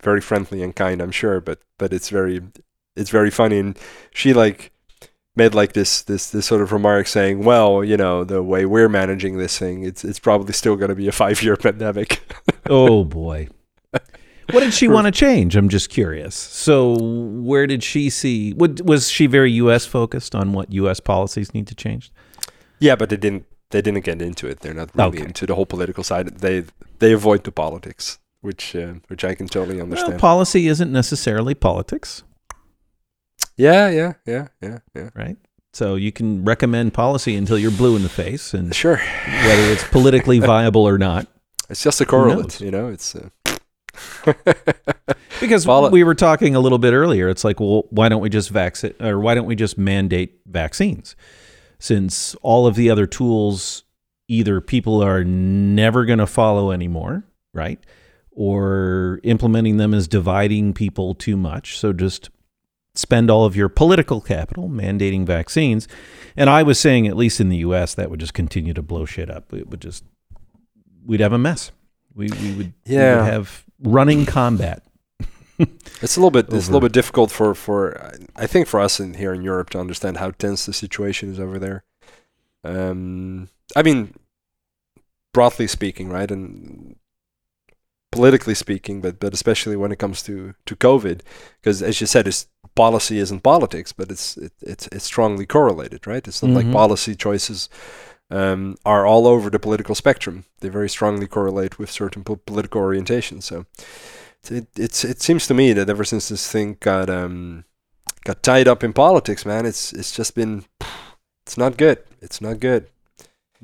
very 0.01 0.21
friendly 0.21 0.63
and 0.63 0.75
kind 0.75 1.01
i'm 1.01 1.11
sure 1.11 1.41
but 1.41 1.59
but 1.77 1.91
it's 1.91 2.09
very 2.09 2.41
it's 2.95 3.09
very 3.09 3.29
funny 3.29 3.59
and 3.59 3.77
she 4.13 4.33
like 4.33 4.71
made 5.35 5.53
like 5.53 5.73
this 5.73 6.01
this 6.03 6.29
this 6.31 6.45
sort 6.45 6.61
of 6.61 6.71
remark 6.71 7.07
saying 7.07 7.43
well 7.43 7.83
you 7.83 7.97
know 7.97 8.23
the 8.23 8.41
way 8.41 8.65
we're 8.65 8.89
managing 8.89 9.37
this 9.37 9.57
thing 9.57 9.83
it's 9.83 10.03
it's 10.03 10.19
probably 10.19 10.53
still 10.53 10.75
going 10.75 10.89
to 10.89 10.95
be 10.95 11.07
a 11.07 11.11
five 11.11 11.41
year 11.43 11.55
pandemic 11.57 12.21
oh 12.69 13.03
boy. 13.03 13.47
What 14.51 14.61
did 14.61 14.73
she 14.73 14.87
want 14.87 15.05
to 15.05 15.11
change? 15.11 15.55
I'm 15.55 15.69
just 15.69 15.89
curious. 15.89 16.35
So, 16.35 16.97
where 16.99 17.67
did 17.67 17.83
she 17.83 18.09
see? 18.09 18.53
What, 18.53 18.81
was 18.81 19.09
she 19.09 19.27
very 19.27 19.51
U.S. 19.63 19.85
focused 19.85 20.33
on 20.35 20.53
what 20.53 20.71
U.S. 20.73 20.99
policies 20.99 21.53
need 21.53 21.67
to 21.67 21.75
change? 21.75 22.11
yeah 22.81 22.95
but 22.95 23.09
they 23.09 23.17
didn't 23.17 23.45
they 23.71 23.81
didn't 23.81 24.05
get 24.05 24.21
into 24.21 24.47
it 24.47 24.61
they're 24.61 24.73
not 24.73 24.89
really 24.95 25.17
Okay. 25.17 25.25
into 25.25 25.45
the 25.45 25.53
whole 25.53 25.65
political 25.65 26.01
side 26.01 26.27
they 26.39 26.63
they 26.99 27.11
avoid 27.11 27.43
the 27.43 27.51
politics 27.51 28.17
which 28.39 28.73
uh, 28.73 28.93
which 29.09 29.25
i 29.25 29.35
can 29.35 29.47
totally 29.49 29.81
understand 29.81 30.13
Well, 30.13 30.19
policy 30.19 30.67
isn't 30.69 30.89
necessarily 30.89 31.53
politics, 31.55 32.23
yeah 33.57 33.89
yeah 33.89 34.13
yeah 34.25 34.47
yeah 34.61 34.79
yeah 34.95 35.09
right? 35.13 35.37
So 35.73 35.95
you 35.95 36.11
can 36.11 36.43
recommend 36.45 36.93
policy 36.93 37.35
until 37.35 37.57
you're 37.59 37.69
blue 37.71 37.95
in 37.95 38.03
the 38.03 38.09
face, 38.09 38.53
and 38.53 38.73
sure 38.73 38.97
whether 38.97 39.63
it's 39.73 39.83
politically 39.89 40.39
viable 40.53 40.87
or 40.87 40.97
not. 40.97 41.27
it's 41.69 41.83
just 41.83 41.99
a 42.01 42.05
correlate 42.05 42.59
you 42.61 42.71
know 42.71 42.87
it's 42.87 43.13
uh, 43.15 43.27
Because 45.39 45.65
Poli- 45.65 45.89
we 45.91 46.03
were 46.03 46.15
talking 46.15 46.53
a 46.55 46.59
little 46.59 46.77
bit 46.79 46.91
earlier. 46.91 47.29
It's 47.29 47.45
like, 47.45 47.59
well, 47.61 47.85
why 47.91 48.09
don't 48.09 48.21
we 48.21 48.29
just 48.29 48.49
vaccine 48.49 48.93
or 48.99 49.19
why 49.19 49.35
don't 49.35 49.45
we 49.45 49.55
just 49.55 49.77
mandate 49.77 50.37
vaccines? 50.45 51.15
Since 51.79 52.35
all 52.41 52.67
of 52.67 52.75
the 52.75 52.89
other 52.89 53.05
tools, 53.07 53.83
either 54.27 54.59
people 54.59 55.01
are 55.01 55.23
never 55.23 56.03
going 56.03 56.19
to 56.19 56.27
follow 56.27 56.71
anymore, 56.71 57.23
right? 57.53 57.79
Or 58.31 59.21
implementing 59.23 59.77
them 59.77 59.93
is 59.93 60.09
dividing 60.09 60.73
people 60.73 61.15
too 61.15 61.37
much. 61.37 61.77
So 61.77 61.93
just 61.93 62.29
spend 62.95 63.31
all 63.31 63.45
of 63.45 63.55
your 63.55 63.69
political 63.69 64.19
capital 64.19 64.67
mandating 64.67 65.25
vaccines. 65.25 65.87
And 66.35 66.49
I 66.49 66.63
was 66.63 66.77
saying, 66.79 67.07
at 67.07 67.15
least 67.15 67.39
in 67.39 67.47
the 67.47 67.57
US, 67.57 67.93
that 67.95 68.09
would 68.09 68.19
just 68.19 68.33
continue 68.33 68.73
to 68.73 68.81
blow 68.81 69.05
shit 69.05 69.29
up. 69.29 69.53
It 69.53 69.69
would 69.69 69.79
just, 69.81 70.03
we'd 71.05 71.21
have 71.21 71.33
a 71.33 71.37
mess. 71.37 71.71
We, 72.13 72.29
we, 72.29 72.51
would, 72.55 72.73
we 72.85 72.93
Yeah. 72.95 73.23
would 73.23 73.31
have 73.31 73.65
running 73.81 74.25
combat. 74.25 74.83
It's 76.01 76.15
a 76.15 76.21
little 76.21 76.31
bit. 76.31 76.45
It's 76.53 76.69
a 76.69 76.71
little 76.71 76.87
bit 76.87 76.93
difficult 76.93 77.31
for 77.31 77.53
for 77.53 78.13
I 78.33 78.47
think 78.47 78.65
for 78.67 78.79
us 78.79 78.99
in 79.01 79.15
here 79.15 79.33
in 79.33 79.41
Europe 79.41 79.69
to 79.71 79.79
understand 79.79 80.15
how 80.17 80.31
tense 80.31 80.65
the 80.65 80.71
situation 80.71 81.33
is 81.33 81.39
over 81.39 81.59
there. 81.59 81.83
Um, 82.63 83.49
I 83.75 83.83
mean, 83.83 84.13
broadly 85.33 85.67
speaking, 85.67 86.07
right, 86.07 86.31
and 86.31 86.95
politically 88.13 88.55
speaking, 88.55 89.01
but 89.01 89.19
but 89.19 89.33
especially 89.33 89.75
when 89.75 89.91
it 89.91 89.99
comes 89.99 90.23
to 90.23 90.53
to 90.65 90.75
COVID, 90.77 91.21
because 91.61 91.81
as 91.83 91.99
you 91.99 92.07
said, 92.07 92.25
it's 92.27 92.47
policy 92.75 93.19
isn't 93.19 93.43
politics, 93.43 93.91
but 93.91 94.09
it's 94.11 94.37
it, 94.37 94.53
it's 94.61 94.87
it's 94.93 95.03
strongly 95.05 95.45
correlated, 95.45 96.07
right? 96.07 96.25
It's 96.25 96.41
not 96.41 96.51
Mhm. 96.51 96.55
like 96.55 96.71
policy 96.71 97.15
choices. 97.15 97.67
Um, 98.31 98.75
are 98.85 99.07
all 99.07 99.25
over 99.25 99.49
the 99.49 99.57
political 99.59 99.95
spectrum. 99.95 100.45
They 100.59 100.69
very 100.69 100.87
strongly 100.89 101.25
correlate 101.25 101.79
with 101.79 101.89
certain 101.89 102.23
po- 102.23 102.35
political 102.45 102.79
orientations. 102.79 103.41
So, 103.43 103.65
it 104.51 104.67
it's 104.75 105.03
it 105.03 105.21
seems 105.21 105.47
to 105.47 105.53
me 105.55 105.73
that 105.73 105.89
ever 105.89 106.03
since 106.03 106.29
this 106.29 106.51
thing 106.51 106.77
got 106.79 107.09
um 107.09 107.65
got 108.25 108.43
tied 108.43 108.67
up 108.67 108.83
in 108.83 108.93
politics, 108.93 109.45
man, 109.47 109.65
it's 109.65 109.91
it's 109.93 110.11
just 110.15 110.35
been 110.35 110.65
it's 111.43 111.57
not 111.57 111.75
good. 111.77 111.97
It's 112.21 112.39
not 112.39 112.59
good, 112.59 112.85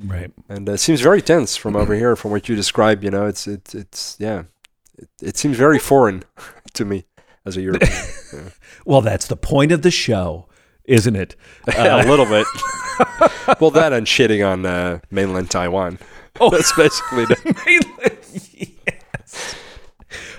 Right. 0.04 0.32
and 0.48 0.68
uh, 0.68 0.72
it 0.72 0.78
seems 0.80 1.00
very 1.00 1.22
tense 1.22 1.56
from 1.56 1.76
over 1.76 1.94
here, 1.94 2.16
from 2.16 2.32
what 2.32 2.48
you 2.48 2.56
describe. 2.56 3.04
You 3.04 3.10
know, 3.12 3.26
it's 3.26 3.46
it's 3.46 3.72
it's 3.74 4.16
yeah, 4.18 4.44
it, 4.98 5.08
it 5.22 5.36
seems 5.36 5.56
very 5.56 5.78
foreign 5.78 6.24
to 6.74 6.84
me 6.84 7.04
as 7.44 7.56
a 7.56 7.60
European. 7.62 7.92
Well, 8.84 9.00
that's 9.00 9.26
the 9.28 9.36
point 9.36 9.70
of 9.72 9.82
the 9.82 9.90
show, 9.92 10.46
isn't 10.84 11.14
it? 11.16 11.36
a 11.76 12.04
little 12.06 12.26
bit. 12.26 12.46
well, 13.60 13.70
that 13.72 13.92
and 13.92 14.06
shitting 14.06 14.46
on 14.46 14.66
uh, 14.66 15.00
mainland 15.10 15.50
Taiwan. 15.50 15.98
Oh. 16.38 16.50
That's 16.50 16.70
basically 16.76 17.24
the, 17.24 18.20
yes. 18.86 19.56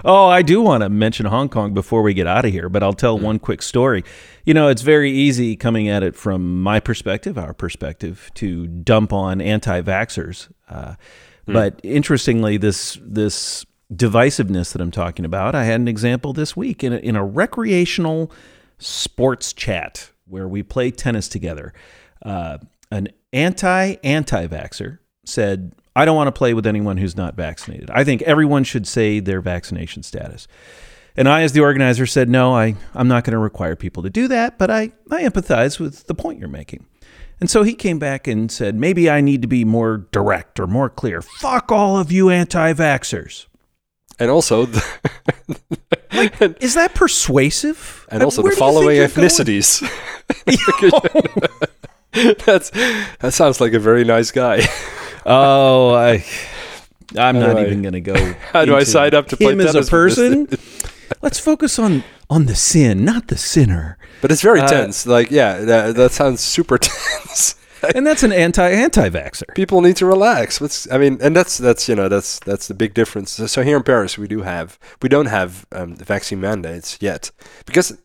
Oh, 0.06 0.28
I 0.28 0.44
do 0.44 0.62
want 0.62 0.84
to 0.84 0.90
mention 0.90 1.26
Hong 1.26 1.50
Kong 1.50 1.74
before 1.74 2.04
we 2.04 2.14
get 2.14 2.28
out 2.28 2.46
of 2.46 2.52
here, 2.52 2.70
but 2.70 2.84
I'll 2.84 2.94
tell 2.94 3.18
one 3.18 3.40
quick 3.40 3.64
story. 3.64 4.04
You 4.46 4.54
know, 4.54 4.68
it's 4.68 4.84
very 4.84 5.10
easy 5.12 5.56
coming 5.56 5.90
at 5.90 6.04
it 6.04 6.16
from 6.16 6.62
my 6.62 6.80
perspective, 6.80 7.36
our 7.36 7.52
perspective, 7.52 8.30
to 8.36 8.68
dump 8.68 9.12
on 9.12 9.42
anti-vaxxers. 9.42 10.50
Uh, 10.70 10.96
But 11.48 11.80
interestingly, 11.82 12.58
this 12.58 13.00
this 13.02 13.66
divisiveness 13.92 14.74
that 14.74 14.82
I'm 14.82 14.92
talking 14.92 15.26
about, 15.26 15.56
I 15.56 15.64
had 15.64 15.80
an 15.80 15.88
example 15.88 16.32
this 16.32 16.56
week 16.56 16.84
in 16.84 16.94
a, 16.94 16.98
in 16.98 17.16
a 17.16 17.26
recreational 17.26 18.32
sports 18.78 19.52
chat 19.52 20.12
where 20.28 20.48
we 20.48 20.62
play 20.62 20.92
tennis 20.92 21.28
together. 21.28 21.74
Uh, 22.24 22.58
an 22.92 23.10
anti 23.34 23.96
anti 24.04 24.48
vaxxer 24.48 25.00
said, 25.26 25.74
I 25.96 26.06
don't 26.06 26.16
want 26.16 26.28
to 26.28 26.32
play 26.32 26.54
with 26.54 26.68
anyone 26.68 26.98
who's 26.98 27.18
not 27.18 27.36
vaccinated. 27.36 27.90
I 27.90 28.04
think 28.04 28.22
everyone 28.22 28.64
should 28.64 28.88
say 28.88 29.20
their 29.20 29.42
vaccination 29.42 30.04
status. 30.04 30.48
And 31.16 31.28
I, 31.28 31.42
as 31.42 31.54
the 31.54 31.62
organizer, 31.62 32.06
said, 32.06 32.30
No, 32.30 32.54
I, 32.56 32.76
I'm 32.94 33.08
not 33.08 33.24
going 33.24 33.32
to 33.34 33.40
require 33.40 33.76
people 33.76 34.04
to 34.04 34.10
do 34.10 34.28
that, 34.28 34.58
but 34.60 34.70
I, 34.70 34.92
I 35.10 35.24
empathize 35.24 35.80
with 35.80 36.06
the 36.08 36.14
point 36.14 36.40
you're 36.40 36.48
making. 36.48 36.86
And 37.40 37.50
so 37.50 37.64
he 37.64 37.74
came 37.74 37.98
back 38.00 38.28
and 38.28 38.52
said, 38.52 38.76
Maybe 38.76 39.10
I 39.10 39.22
need 39.22 39.42
to 39.42 39.48
be 39.48 39.66
more 39.66 40.08
direct 40.12 40.60
or 40.60 40.68
more 40.68 40.90
clear. 40.90 41.22
Fuck 41.24 41.72
all 41.72 41.98
of 42.00 42.12
you 42.12 42.30
anti 42.30 42.74
vaxxers. 42.74 43.48
and 44.20 44.30
also 44.30 44.66
the, 44.66 46.56
Is 46.62 46.76
that 46.76 46.94
persuasive? 46.94 48.06
and 48.10 48.22
also 48.24 48.44
Where 48.44 48.52
the 48.52 48.56
do 48.56 48.60
you 48.60 48.60
following 48.60 48.98
ethnicities. 48.98 49.82
That's 52.46 52.70
that 53.20 53.34
sounds 53.34 53.60
like 53.62 53.74
a 53.74 53.80
very 53.80 54.04
nice 54.04 54.32
guy. 54.32 54.62
Oh, 55.30 55.94
I, 55.94 56.24
I'm 57.18 57.36
How 57.36 57.48
not 57.48 57.58
I- 57.58 57.66
even 57.66 57.82
going 57.82 57.92
to 57.94 58.00
go. 58.00 58.16
How 58.54 58.64
do 58.64 58.78
I 58.78 58.84
sign 58.84 59.14
up 59.14 59.28
to 59.28 59.36
play 59.36 59.52
him 59.52 59.60
as 59.60 59.76
a 59.76 59.84
tennis 59.84 60.18
with 60.18 60.50
this? 60.50 60.60
person? 60.80 61.12
Let's 61.22 61.38
focus 61.38 61.78
on 61.78 62.06
on 62.30 62.46
the 62.46 62.56
sin, 62.56 63.04
not 63.04 63.28
the 63.28 63.38
sinner. 63.38 63.98
But 64.22 64.32
it's 64.32 64.42
very 64.42 64.62
Uh, 64.62 64.68
tense. 64.70 65.06
Like, 65.06 65.30
yeah, 65.30 65.60
that, 65.60 65.96
that 65.98 66.12
sounds 66.14 66.40
super 66.40 66.78
tense. 66.78 67.56
And 67.94 68.08
that's 68.08 68.24
an 68.24 68.32
anti 68.32 68.70
anti 68.70 69.10
vaxxer. 69.10 69.54
People 69.54 69.82
need 69.82 69.98
to 69.98 70.06
relax. 70.06 70.62
What's, 70.62 70.90
I 70.90 70.98
mean, 70.98 71.18
and 71.22 71.36
that's 71.36 71.58
that's 71.58 71.90
you 71.90 71.96
know 71.96 72.08
that's 72.08 72.40
that's 72.40 72.70
the 72.70 72.74
big 72.74 72.94
difference. 72.94 73.32
So, 73.32 73.48
so 73.48 73.64
here 73.64 73.76
in 73.76 73.84
Paris, 73.84 74.18
we 74.18 74.30
do 74.30 74.44
have 74.44 74.80
we 75.02 75.10
don't 75.10 75.26
have 75.28 75.66
um, 75.74 75.96
the 75.96 76.06
vaccine 76.06 76.40
mandates 76.40 76.98
yet 77.02 77.32
because 77.66 77.98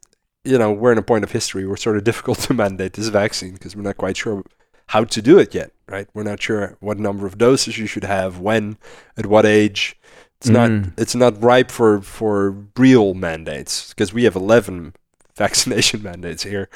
you 0.44 0.58
know 0.58 0.72
we're 0.72 0.92
in 0.92 0.98
a 0.98 1.02
point 1.02 1.24
of 1.24 1.32
history. 1.32 1.66
We're 1.66 1.76
sort 1.76 1.96
of 1.96 2.04
difficult 2.04 2.38
to 2.40 2.54
mandate 2.54 2.94
this 2.94 3.08
vaccine 3.08 3.52
because 3.54 3.74
we're 3.76 3.82
not 3.82 3.96
quite 3.96 4.16
sure 4.16 4.42
how 4.88 5.04
to 5.04 5.22
do 5.22 5.38
it 5.38 5.54
yet. 5.54 5.70
Right? 5.88 6.08
We're 6.14 6.22
not 6.22 6.42
sure 6.42 6.76
what 6.80 6.98
number 6.98 7.26
of 7.26 7.36
doses 7.38 7.76
you 7.78 7.86
should 7.86 8.04
have, 8.04 8.38
when, 8.38 8.78
at 9.16 9.26
what 9.26 9.44
age. 9.46 9.96
It's 10.40 10.48
not 10.48 10.70
Mm. 10.70 10.92
it's 10.98 11.14
not 11.14 11.40
ripe 11.42 11.70
for 11.70 12.00
for 12.02 12.56
real 12.76 13.14
mandates 13.14 13.90
because 13.90 14.12
we 14.12 14.24
have 14.24 14.34
11 14.34 14.94
vaccination 15.36 16.02
mandates 16.02 16.42
here 16.42 16.68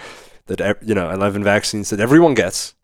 that 0.47 0.79
you 0.83 0.95
know 0.95 1.11
11 1.11 1.43
vaccines 1.43 1.91
that 1.91 1.99
everyone 1.99 2.35
gets 2.35 2.75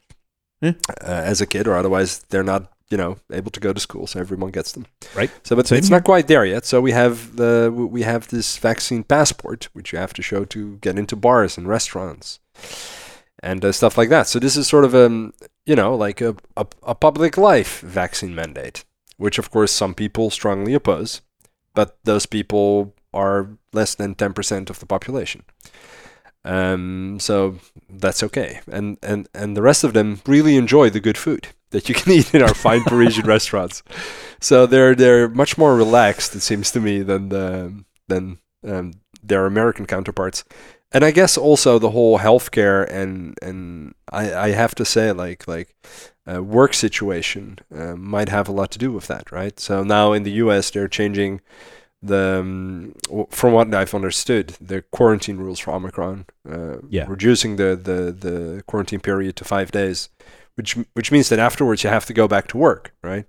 Yeah. 0.61 0.73
uh, 1.01 1.23
as 1.33 1.41
a 1.41 1.47
kid 1.47 1.69
or 1.69 1.77
otherwise 1.77 2.25
they're 2.31 2.43
not 2.43 2.73
you 2.93 2.99
know 2.99 3.17
able 3.33 3.51
to 3.51 3.61
go 3.67 3.73
to 3.73 3.81
school 3.81 4.07
so 4.07 4.21
everyone 4.21 4.51
gets 4.51 4.73
them. 4.73 4.85
Right. 5.17 5.31
so 5.43 5.57
but 5.57 5.67
Same 5.67 5.79
it's 5.79 5.91
not 5.91 6.05
quite 6.05 6.27
there 6.29 6.45
yet. 6.45 6.67
So 6.67 6.81
we 6.81 6.93
have 6.93 7.37
the 7.37 7.73
we 7.97 8.03
have 8.03 8.29
this 8.29 8.59
vaccine 8.59 9.03
passport 9.03 9.69
which 9.73 9.93
you 9.93 9.99
have 9.99 10.13
to 10.15 10.23
show 10.23 10.45
to 10.55 10.77
get 10.87 10.99
into 10.99 11.17
bars 11.17 11.57
and 11.57 11.67
restaurants 11.67 12.39
and 13.43 13.65
uh, 13.65 13.73
stuff 13.73 13.97
like 13.97 14.11
that. 14.11 14.29
So 14.29 14.39
this 14.39 14.57
is 14.57 14.69
sort 14.69 14.85
of 14.85 14.95
um 14.95 15.33
you 15.65 15.77
know 15.81 15.95
like 16.07 16.21
a, 16.21 16.37
a, 16.57 16.67
a 16.83 16.95
public 16.95 17.37
life 17.37 17.81
vaccine 17.81 18.35
mandate 18.35 18.85
which 19.17 19.39
of 19.39 19.51
course 19.51 19.73
some 19.73 19.95
people 19.95 20.31
strongly 20.31 20.75
oppose 20.75 21.23
but 21.75 21.97
those 22.05 22.27
people 22.27 22.95
are 23.15 23.49
less 23.73 23.95
than 23.95 24.15
10% 24.15 24.71
of 24.71 24.79
the 24.79 24.87
population. 24.87 25.43
Um, 26.45 27.19
so 27.21 27.59
that's 27.89 28.23
okay. 28.23 28.61
And, 28.71 28.99
and 29.03 29.29
and 29.33 29.57
the 29.57 29.63
rest 29.63 29.85
of 29.85 29.93
them 29.93 30.21
really 30.27 30.57
enjoy 30.57 30.91
the 30.91 31.01
good 31.01 31.17
food 31.17 31.49
that 31.73 31.89
you 31.89 31.95
can 31.95 32.13
eat 32.13 32.35
in 32.35 32.43
our 32.43 32.55
fine 32.55 32.83
Parisian 32.85 33.27
restaurants 33.27 33.83
so 34.41 34.67
they're 34.67 34.95
they're 34.95 35.29
much 35.29 35.59
more 35.59 35.75
relaxed 35.77 36.35
it 36.35 36.41
seems 36.41 36.71
to 36.73 36.81
me 36.81 37.03
than 37.03 37.29
the 37.29 37.85
than 38.09 38.39
um, 38.67 38.93
their 39.23 39.47
American 39.47 39.87
counterparts 39.87 40.45
and 40.95 41.05
I 41.05 41.11
guess 41.11 41.37
also 41.39 41.79
the 41.79 41.91
whole 41.91 42.19
healthcare 42.19 42.87
and 42.91 43.37
and 43.43 43.95
I, 44.13 44.35
I 44.35 44.49
have 44.51 44.75
to 44.77 44.85
say 44.85 45.11
like 45.13 45.49
like 45.49 45.75
uh, 46.33 46.43
work 46.43 46.73
situation 46.75 47.59
uh, 47.75 47.97
might 47.97 48.29
have 48.29 48.49
a 48.49 48.53
lot 48.53 48.71
to 48.71 48.79
do 48.79 48.93
with 48.93 49.09
that, 49.09 49.33
right? 49.33 49.59
So 49.59 49.83
now 49.83 50.13
in 50.13 50.23
the 50.23 50.31
U.S. 50.45 50.71
they're 50.71 50.87
changing 50.87 51.41
the 52.03 52.39
um, 52.41 52.95
from 53.31 53.53
what 53.55 53.75
I've 53.75 53.95
understood 53.95 54.55
the 54.61 54.83
quarantine 54.83 55.39
rules 55.39 55.59
for 55.61 55.73
Omicron, 55.73 56.27
uh, 56.49 56.77
Yeah. 56.89 57.07
reducing 57.09 57.57
the, 57.57 57.75
the 57.89 58.13
the 58.27 58.63
quarantine 58.67 59.01
period 59.01 59.35
to 59.37 59.45
five 59.45 59.71
days, 59.73 60.11
which 60.57 60.77
which 60.95 61.11
means 61.13 61.29
that 61.29 61.39
afterwards 61.39 61.83
you 61.85 61.91
have 61.91 62.07
to 62.07 62.13
go 62.13 62.29
back 62.29 62.47
to 62.49 62.57
work, 62.59 62.95
right? 63.03 63.27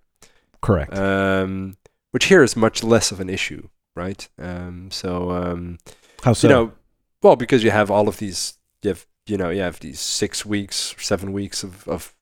Correct. 0.62 0.98
Um, 0.98 1.78
which 2.12 2.26
here 2.26 2.44
is 2.44 2.56
much 2.56 2.84
less 2.84 3.12
of 3.12 3.20
an 3.20 3.30
issue, 3.30 3.68
right? 3.96 4.28
Um, 4.40 4.90
so 4.92 5.32
um, 5.32 5.78
How 6.24 6.34
so? 6.34 6.48
you 6.48 6.54
know, 6.54 6.72
well, 7.22 7.36
because 7.36 7.64
you 7.64 7.72
have 7.72 7.90
all 7.92 8.08
of 8.08 8.18
these, 8.18 8.54
you 8.82 8.90
have, 8.90 9.06
you 9.26 9.38
know, 9.38 9.50
you 9.50 9.62
have 9.62 9.80
these 9.80 10.00
six 10.00 10.46
weeks, 10.46 10.96
seven 11.00 11.34
weeks 11.34 11.64
of, 11.64 11.88
of 11.88 12.14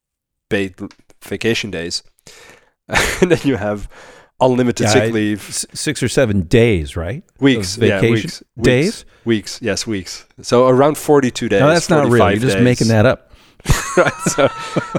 paid 0.49 0.75
vacation 1.23 1.71
days, 1.71 2.03
and 2.87 3.31
then 3.31 3.39
you 3.43 3.57
have 3.57 3.89
unlimited 4.39 4.85
Yeah, 4.87 4.93
sick 4.93 5.13
leave 5.13 5.47
S- 5.49 5.65
six 5.73 6.01
or 6.01 6.07
seven 6.09 6.41
days, 6.41 6.95
right? 6.95 7.23
weeks, 7.39 7.77
of 7.77 7.83
yeah, 7.83 7.99
vacation 7.99 8.13
weeks, 8.23 8.43
days? 8.59 8.85
weeks, 8.85 9.05
weeks, 9.25 9.59
yes, 9.61 9.85
weeks. 9.87 10.25
So 10.41 10.67
around 10.67 10.97
forty-two 10.97 11.49
days. 11.49 11.59
no, 11.59 11.67
that's 11.67 11.89
not 11.89 12.07
real. 12.09 12.29
You're 12.31 12.39
just 12.39 12.55
days. 12.57 12.63
making 12.63 12.87
that 12.87 13.05
up. 13.05 13.30
right? 13.97 14.13
So, 14.27 14.49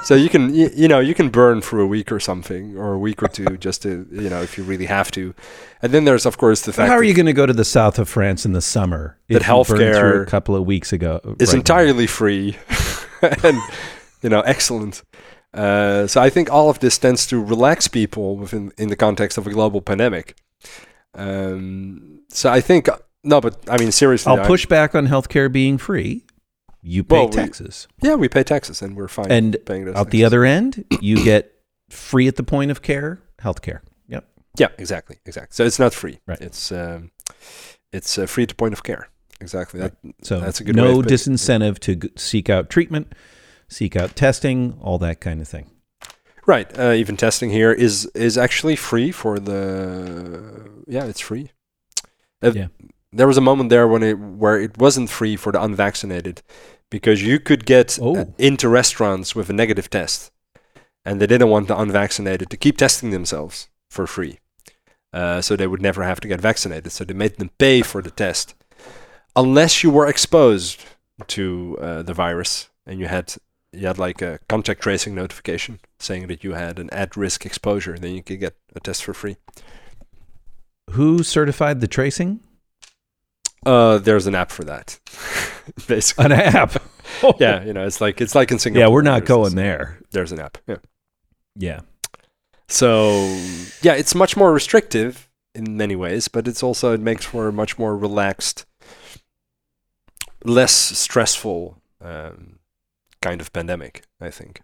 so 0.02 0.14
you 0.14 0.28
can 0.28 0.54
you, 0.54 0.70
you 0.74 0.88
know 0.88 1.00
you 1.00 1.14
can 1.14 1.28
burn 1.28 1.60
for 1.60 1.80
a 1.80 1.86
week 1.86 2.12
or 2.12 2.20
something, 2.20 2.76
or 2.76 2.92
a 2.92 2.98
week 2.98 3.22
or 3.22 3.28
two, 3.28 3.56
just 3.58 3.82
to 3.82 4.06
you 4.10 4.28
know 4.28 4.42
if 4.42 4.58
you 4.58 4.64
really 4.64 4.86
have 4.86 5.10
to. 5.12 5.34
And 5.80 5.92
then 5.92 6.04
there's 6.04 6.26
of 6.26 6.38
course 6.38 6.62
the 6.62 6.72
fact 6.72 6.88
How 6.88 6.96
are 6.96 7.02
you 7.02 7.14
going 7.14 7.26
to 7.26 7.32
go 7.32 7.46
to 7.46 7.52
the 7.52 7.64
south 7.64 7.98
of 7.98 8.08
France 8.08 8.44
in 8.44 8.52
the 8.52 8.60
summer? 8.60 9.18
That 9.28 9.42
if 9.42 9.48
you 9.48 9.54
burned 9.54 9.66
through 9.66 9.78
healthcare 9.78 10.22
a 10.22 10.26
couple 10.26 10.54
of 10.54 10.66
weeks 10.66 10.92
ago. 10.92 11.20
is 11.38 11.48
right 11.48 11.54
now? 11.54 11.58
entirely 11.58 12.06
free 12.06 12.56
and 13.42 13.58
you 14.22 14.28
know 14.28 14.40
excellent. 14.40 15.02
Uh, 15.54 16.06
so 16.06 16.20
I 16.20 16.30
think 16.30 16.50
all 16.50 16.70
of 16.70 16.78
this 16.78 16.96
tends 16.96 17.26
to 17.26 17.42
relax 17.42 17.88
people 17.88 18.36
within 18.36 18.72
in 18.78 18.88
the 18.88 18.96
context 18.96 19.38
of 19.38 19.46
a 19.46 19.50
global 19.50 19.80
pandemic. 19.80 20.36
Um, 21.14 22.20
so 22.28 22.50
I 22.50 22.60
think 22.60 22.88
no, 23.24 23.40
but 23.40 23.58
I 23.68 23.76
mean 23.78 23.92
seriously, 23.92 24.30
I'll 24.30 24.46
push 24.46 24.66
back 24.66 24.94
on 24.94 25.06
healthcare 25.08 25.52
being 25.52 25.78
free. 25.78 26.24
You 26.82 27.04
pay 27.04 27.14
Well, 27.16 27.26
we- 27.28 27.32
taxes. 27.32 27.86
Yeah, 28.02 28.14
we 28.16 28.28
pay 28.28 28.42
taxes, 28.42 28.82
and 28.82 28.96
we're 28.96 29.08
fine 29.08 29.30
And 29.30 29.56
paying 29.64 29.84
those. 29.84 29.94
Out 29.94 30.10
the 30.10 30.24
other 30.24 30.44
end, 30.44 30.84
you 31.00 31.22
get 31.24 31.52
free 31.90 32.26
at 32.28 32.36
the 32.36 32.42
point 32.42 32.70
of 32.70 32.82
care 32.82 33.20
healthcare. 33.40 33.80
Yep. 34.08 34.24
Yeah, 34.58 34.68
exactly, 34.78 35.18
exactly. 35.24 35.54
So 35.54 35.64
it's 35.64 35.78
not 35.78 35.94
free. 35.94 36.18
Right. 36.26 36.40
It's 36.40 36.72
um, 36.72 37.10
it's 37.92 38.18
uh, 38.18 38.26
free 38.26 38.46
to 38.46 38.54
point 38.54 38.72
of 38.72 38.82
care. 38.82 39.08
Exactly. 39.40 39.80
That, 39.80 39.94
So 40.22 40.40
That's 40.40 40.60
a 40.60 40.64
good 40.64 40.76
no 40.76 40.96
putting 40.96 41.12
it. 41.12 41.14
disincentive 41.14 41.78
to 41.80 41.96
g- 41.96 42.10
seek 42.16 42.48
out 42.50 42.68
treatment, 42.70 43.12
seek 43.68 43.96
out 43.96 44.14
testing, 44.16 44.78
all 44.80 44.98
that 44.98 45.20
kind 45.20 45.40
of 45.40 45.48
thing. 45.48 45.70
Right. 46.46 46.76
Uh, 46.78 46.92
even 46.92 47.16
testing 47.16 47.50
here 47.50 47.72
is 47.72 48.06
is 48.14 48.36
actually 48.36 48.74
free 48.76 49.12
for 49.12 49.38
the. 49.38 50.68
Yeah, 50.88 51.04
it's 51.04 51.20
free. 51.20 51.50
Uh, 52.42 52.52
Yeah. 52.54 52.66
There 53.12 53.26
was 53.26 53.36
a 53.36 53.42
moment 53.42 53.68
there 53.70 53.86
when 53.86 54.02
it 54.02 54.18
where 54.18 54.58
it 54.60 54.78
wasn't 54.78 55.10
free 55.10 55.36
for 55.36 55.52
the 55.52 55.62
unvaccinated, 55.62 56.42
because 56.90 57.22
you 57.22 57.38
could 57.38 57.64
get 57.66 57.98
uh, 57.98 58.04
Oh. 58.04 58.34
into 58.38 58.68
restaurants 58.68 59.34
with 59.34 59.50
a 59.50 59.52
negative 59.52 59.88
test, 59.90 60.32
and 61.04 61.20
they 61.20 61.26
didn't 61.26 61.50
want 61.50 61.68
the 61.68 61.78
unvaccinated 61.78 62.48
to 62.50 62.56
keep 62.56 62.78
testing 62.78 63.10
themselves 63.10 63.68
for 63.90 64.06
free, 64.06 64.38
uh, 65.12 65.40
so 65.42 65.56
they 65.56 65.66
would 65.66 65.82
never 65.82 66.02
have 66.04 66.20
to 66.20 66.28
get 66.28 66.40
vaccinated. 66.40 66.92
So 66.92 67.04
they 67.04 67.14
made 67.14 67.36
them 67.36 67.50
pay 67.58 67.82
for 67.82 68.00
the 68.02 68.10
test, 68.10 68.54
unless 69.36 69.82
you 69.82 69.90
were 69.90 70.06
exposed 70.08 70.80
to 71.26 71.78
uh, 71.80 72.02
the 72.02 72.14
virus 72.14 72.70
and 72.86 72.98
you 72.98 73.06
had 73.06 73.34
you 73.74 73.86
had 73.86 73.98
like 73.98 74.20
a 74.22 74.38
contact 74.48 74.82
tracing 74.82 75.14
notification 75.14 75.78
saying 75.98 76.26
that 76.28 76.44
you 76.44 76.52
had 76.54 76.78
an 76.78 76.90
at-risk 76.90 77.46
exposure, 77.46 77.96
then 77.98 78.14
you 78.14 78.22
could 78.22 78.40
get 78.40 78.54
a 78.74 78.80
test 78.80 79.02
for 79.04 79.14
free. 79.14 79.36
Who 80.90 81.22
certified 81.22 81.80
the 81.80 81.86
tracing? 81.88 82.40
Uh, 83.64 83.98
there's 83.98 84.26
an 84.26 84.34
app 84.34 84.50
for 84.50 84.64
that, 84.64 84.98
basically. 85.86 86.26
An 86.26 86.32
app. 86.32 86.82
yeah, 87.38 87.62
you 87.64 87.72
know, 87.72 87.86
it's 87.86 88.00
like 88.00 88.20
it's 88.20 88.34
like 88.34 88.50
in 88.50 88.58
Singapore. 88.58 88.80
Yeah, 88.80 88.88
we're 88.88 89.02
not 89.02 89.24
going 89.24 89.54
there. 89.54 89.98
There's 90.10 90.32
an 90.32 90.40
app. 90.40 90.58
Yeah. 90.66 90.76
Yeah. 91.56 91.80
So 92.68 93.24
yeah, 93.82 93.94
it's 93.94 94.14
much 94.14 94.36
more 94.36 94.52
restrictive 94.52 95.28
in 95.54 95.76
many 95.76 95.94
ways, 95.94 96.28
but 96.28 96.48
it's 96.48 96.62
also 96.62 96.92
it 96.92 97.00
makes 97.00 97.24
for 97.24 97.48
a 97.48 97.52
much 97.52 97.78
more 97.78 97.96
relaxed, 97.96 98.64
less 100.44 100.72
stressful 100.72 101.78
um, 102.00 102.58
kind 103.20 103.40
of 103.40 103.52
pandemic. 103.52 104.04
I 104.20 104.30
think. 104.30 104.62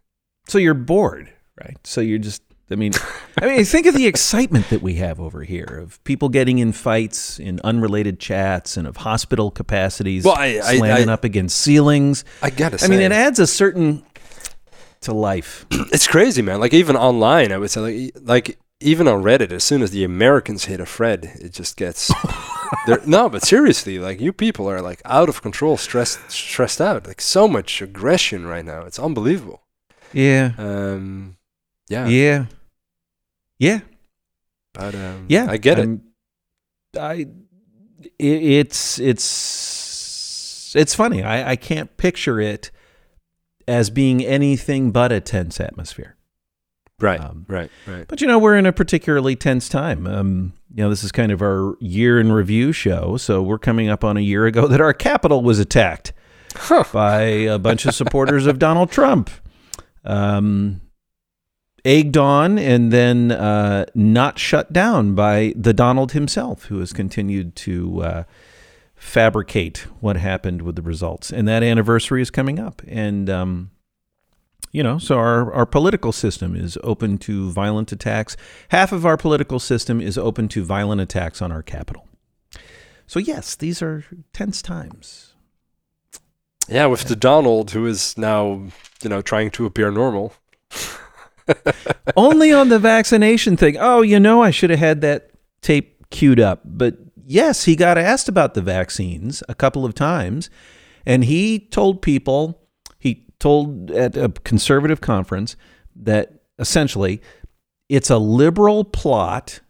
So 0.49 0.59
you're 0.59 0.75
bored, 0.75 1.31
right? 1.63 1.77
So 1.85 2.01
you're 2.01 2.19
just 2.19 2.43
I 2.71 2.75
mean 2.75 2.93
I 3.41 3.47
mean 3.47 3.65
think 3.65 3.87
of 3.87 3.95
the 3.95 4.07
excitement 4.07 4.69
that 4.71 4.83
we 4.83 4.95
have 4.95 5.21
over 5.21 5.43
here 5.43 5.81
of 5.83 6.03
people 6.05 6.29
getting 6.29 6.59
in 6.59 6.73
fights 6.73 7.39
in 7.39 7.61
unrelated 7.65 8.19
chats 8.21 8.77
and 8.77 8.87
of 8.87 8.99
hospital 8.99 9.51
capacities 9.51 10.25
Well, 10.25 10.37
I- 10.37 10.61
I- 10.63 10.77
slamming 10.79 11.09
I- 11.09 11.13
up 11.13 11.25
against 11.25 11.59
ceilings. 11.59 12.25
I 12.43 12.51
gotta 12.51 12.79
say, 12.79 12.87
I 12.87 12.89
mean 12.89 13.01
it 13.01 13.13
adds 13.13 13.39
a 13.39 13.47
certain 13.47 14.05
to 15.03 15.13
life. 15.15 15.65
it's 15.71 16.07
crazy, 16.07 16.43
man. 16.43 16.61
Like 16.61 16.75
even 16.75 16.97
online, 16.97 17.53
I 17.53 17.59
would 17.59 17.71
say, 17.71 17.81
like, 17.81 18.13
like 18.21 18.59
even 18.81 19.07
on 19.09 19.23
Reddit, 19.23 19.53
as 19.53 19.63
soon 19.65 19.83
as 19.83 19.91
the 19.93 20.05
Americans 20.05 20.65
hit 20.65 20.81
a 20.81 20.87
thread, 20.87 21.25
it 21.41 21.53
just 21.53 21.77
gets. 21.77 22.11
no, 23.07 23.29
but 23.29 23.43
seriously, 23.43 23.99
like 23.99 24.21
you 24.21 24.33
people 24.33 24.69
are 24.69 24.81
like 24.83 25.01
out 25.05 25.29
of 25.29 25.41
control, 25.43 25.77
stressed, 25.77 26.19
stressed 26.31 26.81
out. 26.81 27.07
Like 27.07 27.21
so 27.21 27.47
much 27.49 27.81
aggression 27.81 28.47
right 28.47 28.65
now. 28.65 28.83
It's 28.83 28.99
unbelievable. 28.99 29.63
Yeah. 30.13 30.53
Um, 30.59 31.37
yeah, 31.89 32.07
Yeah. 32.09 32.45
Yeah. 33.59 33.81
but 34.75 34.95
um, 34.95 35.27
Yeah. 35.29 35.47
I 35.49 35.57
get 35.57 35.79
it. 35.79 35.83
I'm- 35.83 36.03
I 36.99 37.27
i- 38.03 38.07
it's 38.19 38.99
it's 38.99 40.73
it's 40.77 40.95
funny. 40.95 41.23
I, 41.23 41.51
I 41.53 41.57
can't 41.57 41.95
picture 41.97 42.41
it 42.41 42.71
as 43.67 43.91
being 43.91 44.25
anything 44.25 44.91
but 44.91 45.13
a 45.13 45.21
tense 45.21 45.61
atmosphere. 45.61 46.17
Right, 47.01 47.21
um, 47.21 47.45
right, 47.49 47.71
right. 47.87 48.07
But 48.09 48.21
you 48.21 48.27
know, 48.27 48.39
we're 48.39 48.57
in 48.57 48.67
a 48.67 48.73
particularly 48.73 49.37
tense 49.37 49.69
time. 49.69 50.07
Um, 50.07 50.53
you 50.75 50.83
know, 50.83 50.91
this 50.91 51.05
is 51.05 51.13
kind 51.13 51.31
of 51.31 51.43
our 51.43 51.77
year 51.81 52.19
in 52.19 52.33
review 52.33 52.73
show, 52.73 53.17
so 53.19 53.41
we're 53.43 53.59
coming 53.59 53.89
up 53.89 54.03
on 54.03 54.17
a 54.17 54.21
year 54.21 54.47
ago 54.47 54.67
that 54.67 54.81
our 54.81 54.93
capital 54.95 55.43
was 55.43 55.59
attacked 55.61 56.13
Huh. 56.57 56.85
by 56.93 57.21
a 57.23 57.59
bunch 57.59 57.85
of 57.87 57.95
supporters 57.95 58.47
of 58.47 58.59
Donald 58.59 58.91
Trump. 58.91 59.31
Um, 60.05 60.81
egged 61.89 62.19
on 62.19 62.59
and 62.59 62.93
then 62.93 63.33
uh, 63.33 63.87
not 63.95 64.39
shut 64.39 64.73
down 64.73 65.15
by 65.15 65.55
the 65.57 65.73
Donald 65.73 66.13
himself, 66.13 66.65
who 66.65 66.81
has 66.81 66.93
continued 66.93 67.57
to 67.57 68.03
uh, 68.03 68.25
fabricate 68.95 69.87
what 70.01 70.17
happened 70.17 70.61
with 70.61 70.77
the 70.77 70.83
results. 70.83 71.33
And 71.33 71.49
that 71.49 71.63
anniversary 71.63 72.21
is 72.21 72.31
coming 72.31 72.59
up. 72.59 72.83
And, 72.87 73.31
um, 73.31 73.71
you 74.71 74.83
know, 74.83 74.99
so 74.99 75.17
our, 75.17 75.51
our 75.55 75.65
political 75.65 76.13
system 76.13 76.55
is 76.55 76.77
open 76.85 77.17
to 77.19 77.51
violent 77.51 77.91
attacks. 77.91 78.37
Half 78.69 78.93
of 78.93 79.07
our 79.07 79.17
political 79.17 79.59
system 79.59 79.99
is 80.01 80.19
open 80.19 80.49
to 80.49 80.63
violent 80.63 81.01
attacks 81.01 81.41
on 81.41 81.51
our 81.51 81.63
capital. 81.63 82.07
So, 83.07 83.19
yes, 83.19 83.57
these 83.57 83.81
are 83.81 84.05
tense 84.35 84.61
times. 84.61 85.33
Yeah, 86.69 86.85
with 86.85 87.05
the 87.05 87.17
Donald 87.17 87.71
who 87.71 87.87
is 87.87 88.19
now, 88.19 88.65
you 89.03 89.09
know, 89.09 89.23
trying 89.23 89.51
to 89.53 89.65
appear 89.65 89.91
normal. 89.91 90.35
Only 92.17 92.53
on 92.53 92.69
the 92.69 92.79
vaccination 92.79 93.57
thing. 93.57 93.77
Oh, 93.79 94.03
you 94.03 94.21
know, 94.21 94.43
I 94.43 94.51
should 94.51 94.71
have 94.71 94.79
had 94.79 95.01
that 95.03 95.31
tape 95.63 96.09
queued 96.11 96.41
up. 96.41 96.61
But 96.65 96.97
yes, 97.25 97.65
he 97.65 97.77
got 97.77 97.99
asked 97.99 98.29
about 98.29 98.55
the 98.55 98.63
vaccines 98.63 99.43
a 99.49 99.55
couple 99.55 99.85
of 99.85 99.95
times. 99.95 100.51
And 101.07 101.25
he 101.25 101.59
told 101.59 102.03
people, 102.03 102.61
he 102.99 103.27
told 103.39 103.91
at 103.91 104.17
a 104.17 104.29
conservative 104.45 105.01
conference 105.01 105.57
that 105.97 106.43
essentially 106.59 107.21
it's 107.89 108.11
a 108.11 108.19
liberal 108.19 108.85
plot 108.85 109.61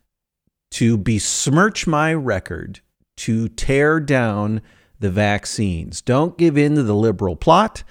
to 0.73 0.99
besmirch 0.99 1.87
my 1.87 2.13
record, 2.13 2.81
to 3.17 3.49
tear 3.49 4.01
down 4.01 4.61
the 5.01 5.11
vaccines. 5.11 6.03
Don't 6.03 6.37
give 6.37 6.59
in 6.59 6.75
to 6.75 6.83
the 6.83 6.95
liberal 6.95 7.37
plot. 7.37 7.85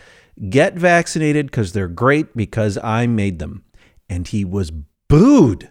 Get 0.50 0.76
vaccinated 0.76 1.48
because 1.48 1.74
they're 1.74 1.88
great 1.88 2.36
because 2.36 2.78
I 2.84 3.08
made 3.08 3.40
them. 3.40 3.64
And 4.10 4.28
he 4.28 4.46
was 4.46 4.72
booed. 5.10 5.70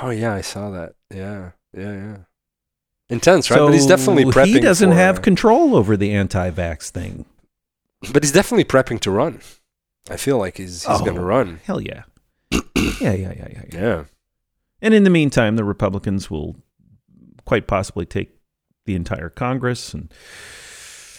Oh 0.00 0.10
yeah, 0.10 0.34
I 0.34 0.40
saw 0.40 0.70
that. 0.70 0.94
Yeah, 1.12 1.50
yeah, 1.76 1.92
yeah. 1.92 2.16
Intense, 3.08 3.50
right? 3.50 3.58
but 3.58 3.72
he's 3.74 3.86
definitely 3.86 4.24
prepping. 4.24 4.46
He 4.46 4.60
doesn't 4.60 4.90
for, 4.90 4.96
have 4.96 5.18
uh, 5.18 5.22
control 5.22 5.76
over 5.76 5.96
the 5.96 6.12
anti-vax 6.14 6.90
thing. 6.90 7.26
But 8.12 8.22
he's 8.22 8.32
definitely 8.32 8.64
prepping 8.64 9.00
to 9.00 9.10
run. 9.10 9.40
I 10.10 10.16
feel 10.16 10.38
like 10.38 10.56
he's 10.56 10.84
he's 10.86 11.00
going 11.00 11.14
to 11.14 11.20
Oh, 11.20 11.24
run. 11.24 11.60
Hell 11.64 11.80
yeah. 11.80 12.04
yeah, 12.50 12.60
yeah, 12.76 13.12
yeah, 13.12 13.32
yeah, 13.36 13.48
yeah. 13.50 13.62
Yeah. 13.72 14.04
And 14.80 14.94
in 14.94 15.04
the 15.04 15.10
meantime, 15.10 15.56
the 15.56 15.64
Republicans 15.64 16.30
will 16.30 16.56
quite 17.44 17.66
possibly 17.66 18.06
take 18.06 18.30
the 18.86 18.94
entire 18.94 19.28
Congress 19.28 19.94
and 19.94 20.12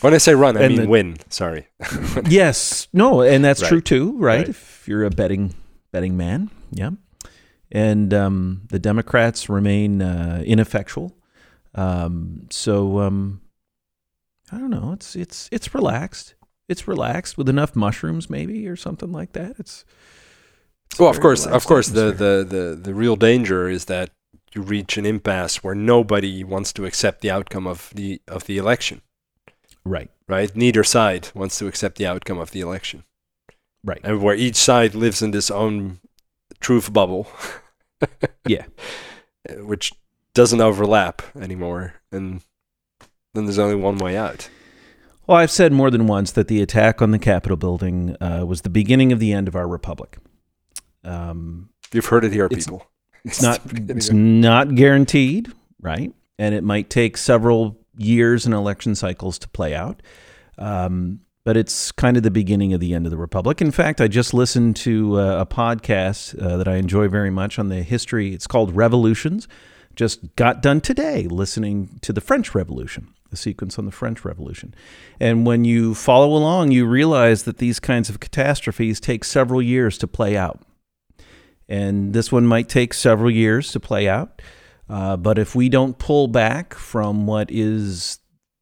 When 0.02 0.14
I 0.14 0.18
say 0.18 0.34
run, 0.36 0.58
I 0.58 0.68
mean 0.68 0.82
the- 0.82 0.88
win. 0.90 1.18
Sorry. 1.30 1.68
yes, 2.28 2.88
no, 2.92 3.22
and 3.22 3.46
that's 3.46 3.62
Right. 3.62 3.70
true 3.70 3.82
too, 3.82 4.18
right? 4.18 4.40
Right. 4.40 4.50
If 4.50 4.86
you're 4.88 5.06
a 5.06 5.10
betting 5.10 5.54
betting 5.94 6.18
man, 6.18 6.50
yeah. 6.72 6.92
And 7.72 8.14
um, 8.14 8.64
the 8.68 8.80
Democrats 8.80 9.48
remain 9.48 10.02
uh, 10.02 10.44
ineffectual. 10.46 11.16
Um, 11.74 12.48
so 12.52 13.00
um, 13.00 13.42
I 14.52 14.58
don't 14.58 14.70
know. 14.70 14.92
It's 14.92 15.16
it's 15.16 15.48
it's 15.52 15.74
relaxed. 15.74 16.36
It's 16.68 16.88
relaxed 16.88 17.38
with 17.38 17.50
enough 17.50 17.76
mushrooms, 17.76 18.30
maybe, 18.30 18.68
or 18.68 18.76
something 18.76 19.12
like 19.12 19.34
that. 19.34 19.56
It's, 19.60 19.86
it's 20.92 21.00
well, 21.00 21.10
of 21.10 21.20
course, 21.20 21.46
of 21.46 21.66
course, 21.66 21.88
the, 21.90 22.12
the, 22.12 22.46
the, 22.48 22.80
the 22.82 22.94
real 22.94 23.16
danger 23.16 23.68
is 23.68 23.86
that 23.86 24.12
you 24.56 24.62
reach 24.62 24.98
an 24.98 25.06
impasse 25.06 25.64
where 25.64 25.76
nobody 25.76 26.44
wants 26.44 26.72
to 26.74 26.86
accept 26.86 27.22
the 27.22 27.32
outcome 27.32 27.68
of 27.68 27.92
the 27.96 28.22
of 28.28 28.46
the 28.46 28.58
election. 28.58 29.02
right, 29.84 30.10
Right? 30.28 30.56
Neither 30.56 30.84
side 30.84 31.30
wants 31.34 31.58
to 31.60 31.68
accept 31.68 31.98
the 31.98 32.06
outcome 32.06 32.38
of 32.38 32.52
the 32.52 32.62
election, 32.62 33.04
right. 33.84 34.00
and 34.04 34.22
where 34.22 34.36
each 34.36 34.56
side 34.56 34.96
lives 34.96 35.22
in 35.22 35.32
this 35.32 35.50
own 35.52 36.00
truth 36.60 36.92
bubble. 36.94 37.28
Yeah. 38.46 38.66
Which 39.60 39.94
doesn't 40.34 40.60
overlap 40.60 41.22
anymore, 41.40 41.94
and 42.12 42.42
then 43.34 43.46
there's 43.46 43.60
only 43.60 43.76
one 43.76 43.98
way 43.98 44.18
out. 44.18 44.50
Well, 45.26 45.38
I've 45.38 45.52
said 45.52 45.72
more 45.72 45.90
than 45.90 46.06
once 46.08 46.32
that 46.34 46.50
the 46.50 46.62
attack 46.62 47.02
on 47.02 47.12
the 47.12 47.20
Capitol 47.20 47.56
building 47.56 48.18
uh, 48.20 48.44
was 48.46 48.62
the 48.64 48.70
beginning 48.70 49.14
of 49.14 49.20
the 49.20 49.32
end 49.32 49.48
of 49.48 49.56
our 49.56 49.68
republic. 49.70 50.18
Um, 51.06 51.70
You've 51.94 52.08
heard 52.08 52.26
it 52.26 52.34
here, 52.34 52.46
It's- 52.48 52.66
people. 52.66 52.86
it's 53.24 53.42
not 53.42 53.62
it's 53.74 54.10
of- 54.10 54.16
not 54.16 54.76
guaranteed, 54.76 55.50
right? 55.80 56.14
And 56.38 56.54
it 56.54 56.64
might 56.66 56.90
take 56.90 57.16
several 57.16 57.78
years 57.98 58.46
and 58.46 58.54
election 58.54 58.96
cycles 58.96 59.40
to 59.40 59.48
play 59.48 59.74
out. 59.76 60.02
Um, 60.58 61.22
but 61.44 61.58
it's 61.58 61.92
kind 61.92 62.16
of 62.16 62.24
the 62.24 62.32
beginning 62.32 62.74
of 62.74 62.80
the 62.80 62.94
end 62.94 63.06
of 63.06 63.12
the 63.12 63.18
republic. 63.18 63.62
In 63.62 63.72
fact, 63.72 64.00
I 64.00 64.08
just 64.08 64.34
listened 64.34 64.76
to 64.78 65.20
uh, 65.20 65.42
a 65.42 65.46
podcast 65.46 66.42
uh, 66.42 66.58
that 66.58 66.68
I 66.68 66.76
enjoy 66.76 67.08
very 67.10 67.30
much 67.30 67.60
on 67.60 67.70
the 67.70 67.84
history. 67.84 68.34
It's 68.34 68.48
called 68.48 68.76
Revolutions. 68.76 69.48
just 69.96 70.36
got 70.36 70.62
done 70.62 70.80
today 70.80 71.28
listening 71.28 72.00
to 72.02 72.14
the 72.14 72.22
French 72.22 72.56
Revolution, 72.56 73.14
the 73.30 73.38
sequence 73.38 73.78
on 73.78 73.86
the 73.86 73.92
French 73.92 74.24
Revolution. 74.24 74.74
And 75.20 75.46
when 75.46 75.66
you 75.66 75.94
follow 75.94 76.30
along, 76.36 76.72
you 76.72 76.86
realize 76.86 77.44
that 77.44 77.58
these 77.58 77.80
kinds 77.80 78.10
of 78.10 78.22
catastrophes 78.22 79.00
take 79.00 79.26
several 79.26 79.62
years 79.62 79.98
to 79.98 80.08
play 80.08 80.38
out. 80.38 80.62
And 81.68 82.14
this 82.14 82.32
one 82.32 82.46
might 82.46 82.70
take 82.70 82.94
several 82.94 83.32
years 83.32 83.72
to 83.74 83.80
play 83.80 84.08
out. 84.08 84.42
Uh, 84.90 85.18
but 85.18 85.38
if 85.38 85.56
we 85.56 85.70
don't 85.70 85.98
pull 85.98 86.28
back 86.28 86.74
from 86.74 87.26
what 87.26 87.50
is 87.50 88.20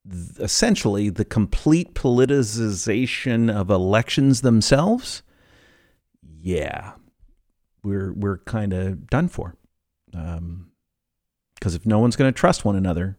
essentially 0.10 1.10
the 1.10 1.26
complete 1.26 1.94
politicization 1.94 3.54
of 3.54 3.70
elections 3.70 4.42
themselves, 4.42 5.24
yeah, 6.40 6.94
we're 7.84 8.14
we're 8.14 8.40
kind 8.40 8.74
of 8.74 9.08
done 9.08 9.28
for. 9.28 9.56
Because 10.12 10.38
um, 10.38 10.72
if 11.64 11.86
no 11.86 12.00
one's 12.00 12.16
going 12.16 12.32
to 12.32 12.38
trust 12.38 12.66
one 12.66 12.76
another 12.76 13.18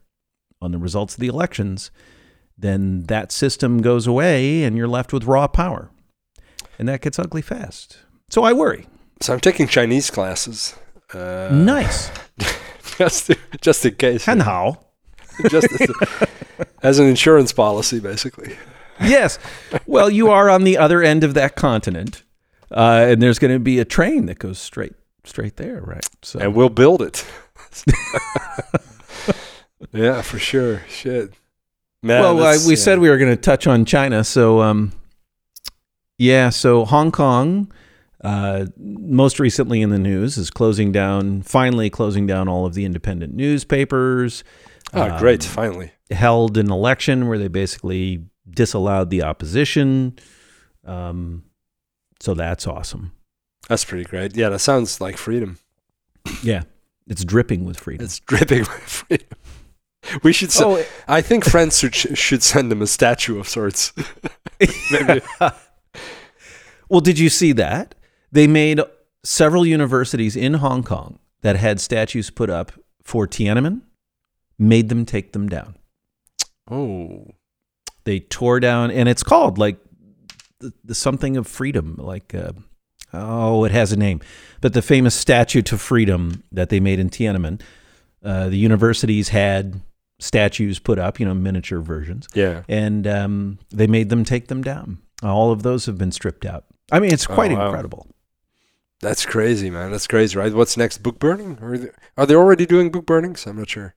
on 0.60 0.72
the 0.72 0.78
results 0.78 1.14
of 1.14 1.20
the 1.20 1.28
elections, 1.28 1.90
then 2.56 3.04
that 3.04 3.32
system 3.32 3.80
goes 3.80 4.06
away 4.06 4.62
and 4.62 4.76
you're 4.76 4.88
left 4.88 5.12
with 5.12 5.24
raw 5.24 5.46
power, 5.46 5.90
and 6.78 6.88
that 6.88 7.00
gets 7.00 7.18
ugly 7.18 7.42
fast. 7.42 7.98
So 8.30 8.44
I 8.44 8.52
worry. 8.52 8.86
So 9.20 9.32
I'm 9.32 9.40
taking 9.40 9.68
Chinese 9.68 10.10
classes. 10.10 10.74
Uh, 11.12 11.50
nice. 11.52 12.10
just 12.98 13.30
just 13.60 13.84
in 13.84 13.94
case. 13.94 14.26
And 14.26 14.42
how? 14.42 14.80
just 15.48 15.68
as, 15.80 15.90
a, 15.90 16.28
as 16.82 16.98
an 16.98 17.06
insurance 17.06 17.52
policy, 17.52 18.00
basically. 18.00 18.56
Yes. 19.00 19.38
Well, 19.86 20.10
you 20.10 20.30
are 20.30 20.50
on 20.50 20.64
the 20.64 20.78
other 20.78 21.02
end 21.02 21.24
of 21.24 21.34
that 21.34 21.56
continent, 21.56 22.22
uh, 22.70 23.06
and 23.08 23.22
there's 23.22 23.38
going 23.38 23.52
to 23.52 23.60
be 23.60 23.78
a 23.78 23.84
train 23.84 24.26
that 24.26 24.38
goes 24.38 24.58
straight 24.58 24.94
straight 25.24 25.56
there, 25.56 25.80
right? 25.80 26.06
So, 26.22 26.40
and 26.40 26.54
we'll 26.54 26.68
build 26.68 27.02
it. 27.02 27.24
yeah, 29.92 30.22
for 30.22 30.38
sure. 30.38 30.82
Shit. 30.88 31.32
Man, 32.02 32.20
well, 32.20 32.42
uh, 32.42 32.58
we 32.66 32.74
yeah. 32.74 32.76
said 32.76 32.98
we 32.98 33.08
were 33.08 33.18
going 33.18 33.30
to 33.30 33.40
touch 33.40 33.66
on 33.66 33.84
China, 33.84 34.24
so 34.24 34.60
um, 34.60 34.92
yeah. 36.18 36.50
So 36.50 36.84
Hong 36.84 37.12
Kong 37.12 37.72
uh, 38.22 38.66
most 38.76 39.40
recently 39.40 39.82
in 39.82 39.90
the 39.90 39.98
news 39.98 40.38
is 40.38 40.50
closing 40.50 40.92
down, 40.92 41.42
finally 41.42 41.90
closing 41.90 42.26
down 42.26 42.48
all 42.48 42.66
of 42.66 42.74
the 42.74 42.84
independent 42.84 43.34
newspapers. 43.34 44.44
Oh, 44.94 45.10
um, 45.10 45.18
great! 45.18 45.42
Finally 45.42 45.92
held 46.12 46.56
an 46.56 46.70
election 46.70 47.28
where 47.28 47.38
they 47.38 47.48
basically 47.48 48.24
disallowed 48.48 49.10
the 49.10 49.22
opposition. 49.22 50.18
Um, 50.84 51.44
so 52.20 52.34
that's 52.34 52.66
awesome. 52.66 53.12
That's 53.68 53.84
pretty 53.84 54.04
great. 54.04 54.36
Yeah, 54.36 54.48
that 54.50 54.60
sounds 54.60 55.00
like 55.00 55.16
freedom. 55.16 55.58
Yeah, 56.44 56.62
it's 57.08 57.24
dripping 57.24 57.64
with 57.64 57.78
freedom. 57.78 58.04
It's 58.04 58.20
dripping 58.20 58.60
with 58.60 58.68
freedom. 58.68 59.28
We 60.22 60.32
should. 60.32 60.50
Se- 60.50 60.64
oh, 60.64 60.84
I 61.06 61.20
think 61.20 61.44
France 61.44 61.78
should, 61.78 61.94
should 61.94 62.42
send 62.42 62.70
them 62.70 62.82
a 62.82 62.86
statue 62.86 63.38
of 63.38 63.48
sorts. 63.48 63.92
well, 66.88 67.00
did 67.00 67.18
you 67.18 67.28
see 67.28 67.52
that? 67.52 67.94
They 68.30 68.46
made 68.46 68.80
several 69.24 69.66
universities 69.66 70.36
in 70.36 70.54
Hong 70.54 70.82
Kong 70.82 71.18
that 71.42 71.56
had 71.56 71.80
statues 71.80 72.30
put 72.30 72.50
up 72.50 72.72
for 73.02 73.26
Tiananmen, 73.26 73.82
made 74.62 74.88
them 74.88 75.04
take 75.04 75.32
them 75.32 75.48
down. 75.48 75.76
Oh. 76.70 77.26
They 78.04 78.20
tore 78.20 78.60
down, 78.60 78.90
and 78.90 79.08
it's 79.08 79.22
called 79.22 79.58
like 79.58 79.78
the, 80.58 80.72
the 80.84 80.94
something 80.94 81.36
of 81.36 81.46
freedom, 81.46 81.96
like, 81.98 82.34
uh, 82.34 82.52
oh, 83.12 83.64
it 83.64 83.72
has 83.72 83.92
a 83.92 83.96
name, 83.96 84.20
but 84.60 84.72
the 84.72 84.82
famous 84.82 85.14
statue 85.14 85.62
to 85.62 85.78
freedom 85.78 86.42
that 86.52 86.68
they 86.68 86.80
made 86.80 86.98
in 86.98 87.10
Tiananmen. 87.10 87.60
Uh, 88.24 88.48
the 88.48 88.56
universities 88.56 89.30
had 89.30 89.80
statues 90.20 90.78
put 90.78 90.98
up, 90.98 91.18
you 91.18 91.26
know, 91.26 91.34
miniature 91.34 91.80
versions. 91.80 92.28
Yeah. 92.34 92.62
And 92.68 93.06
um, 93.06 93.58
they 93.70 93.88
made 93.88 94.08
them 94.08 94.24
take 94.24 94.48
them 94.48 94.62
down. 94.62 94.98
All 95.22 95.50
of 95.50 95.62
those 95.62 95.86
have 95.86 95.98
been 95.98 96.12
stripped 96.12 96.46
out. 96.46 96.64
I 96.90 97.00
mean, 97.00 97.12
it's 97.12 97.26
quite 97.26 97.50
oh, 97.52 97.56
wow. 97.56 97.66
incredible. 97.66 98.06
That's 99.00 99.26
crazy, 99.26 99.70
man. 99.70 99.90
That's 99.90 100.06
crazy, 100.06 100.38
right? 100.38 100.52
What's 100.52 100.76
next? 100.76 100.98
Book 100.98 101.18
burning? 101.18 101.58
Are 101.60 101.76
they, 101.76 101.88
are 102.16 102.26
they 102.26 102.36
already 102.36 102.66
doing 102.66 102.90
book 102.90 103.06
burnings? 103.06 103.46
I'm 103.46 103.56
not 103.56 103.68
sure. 103.68 103.96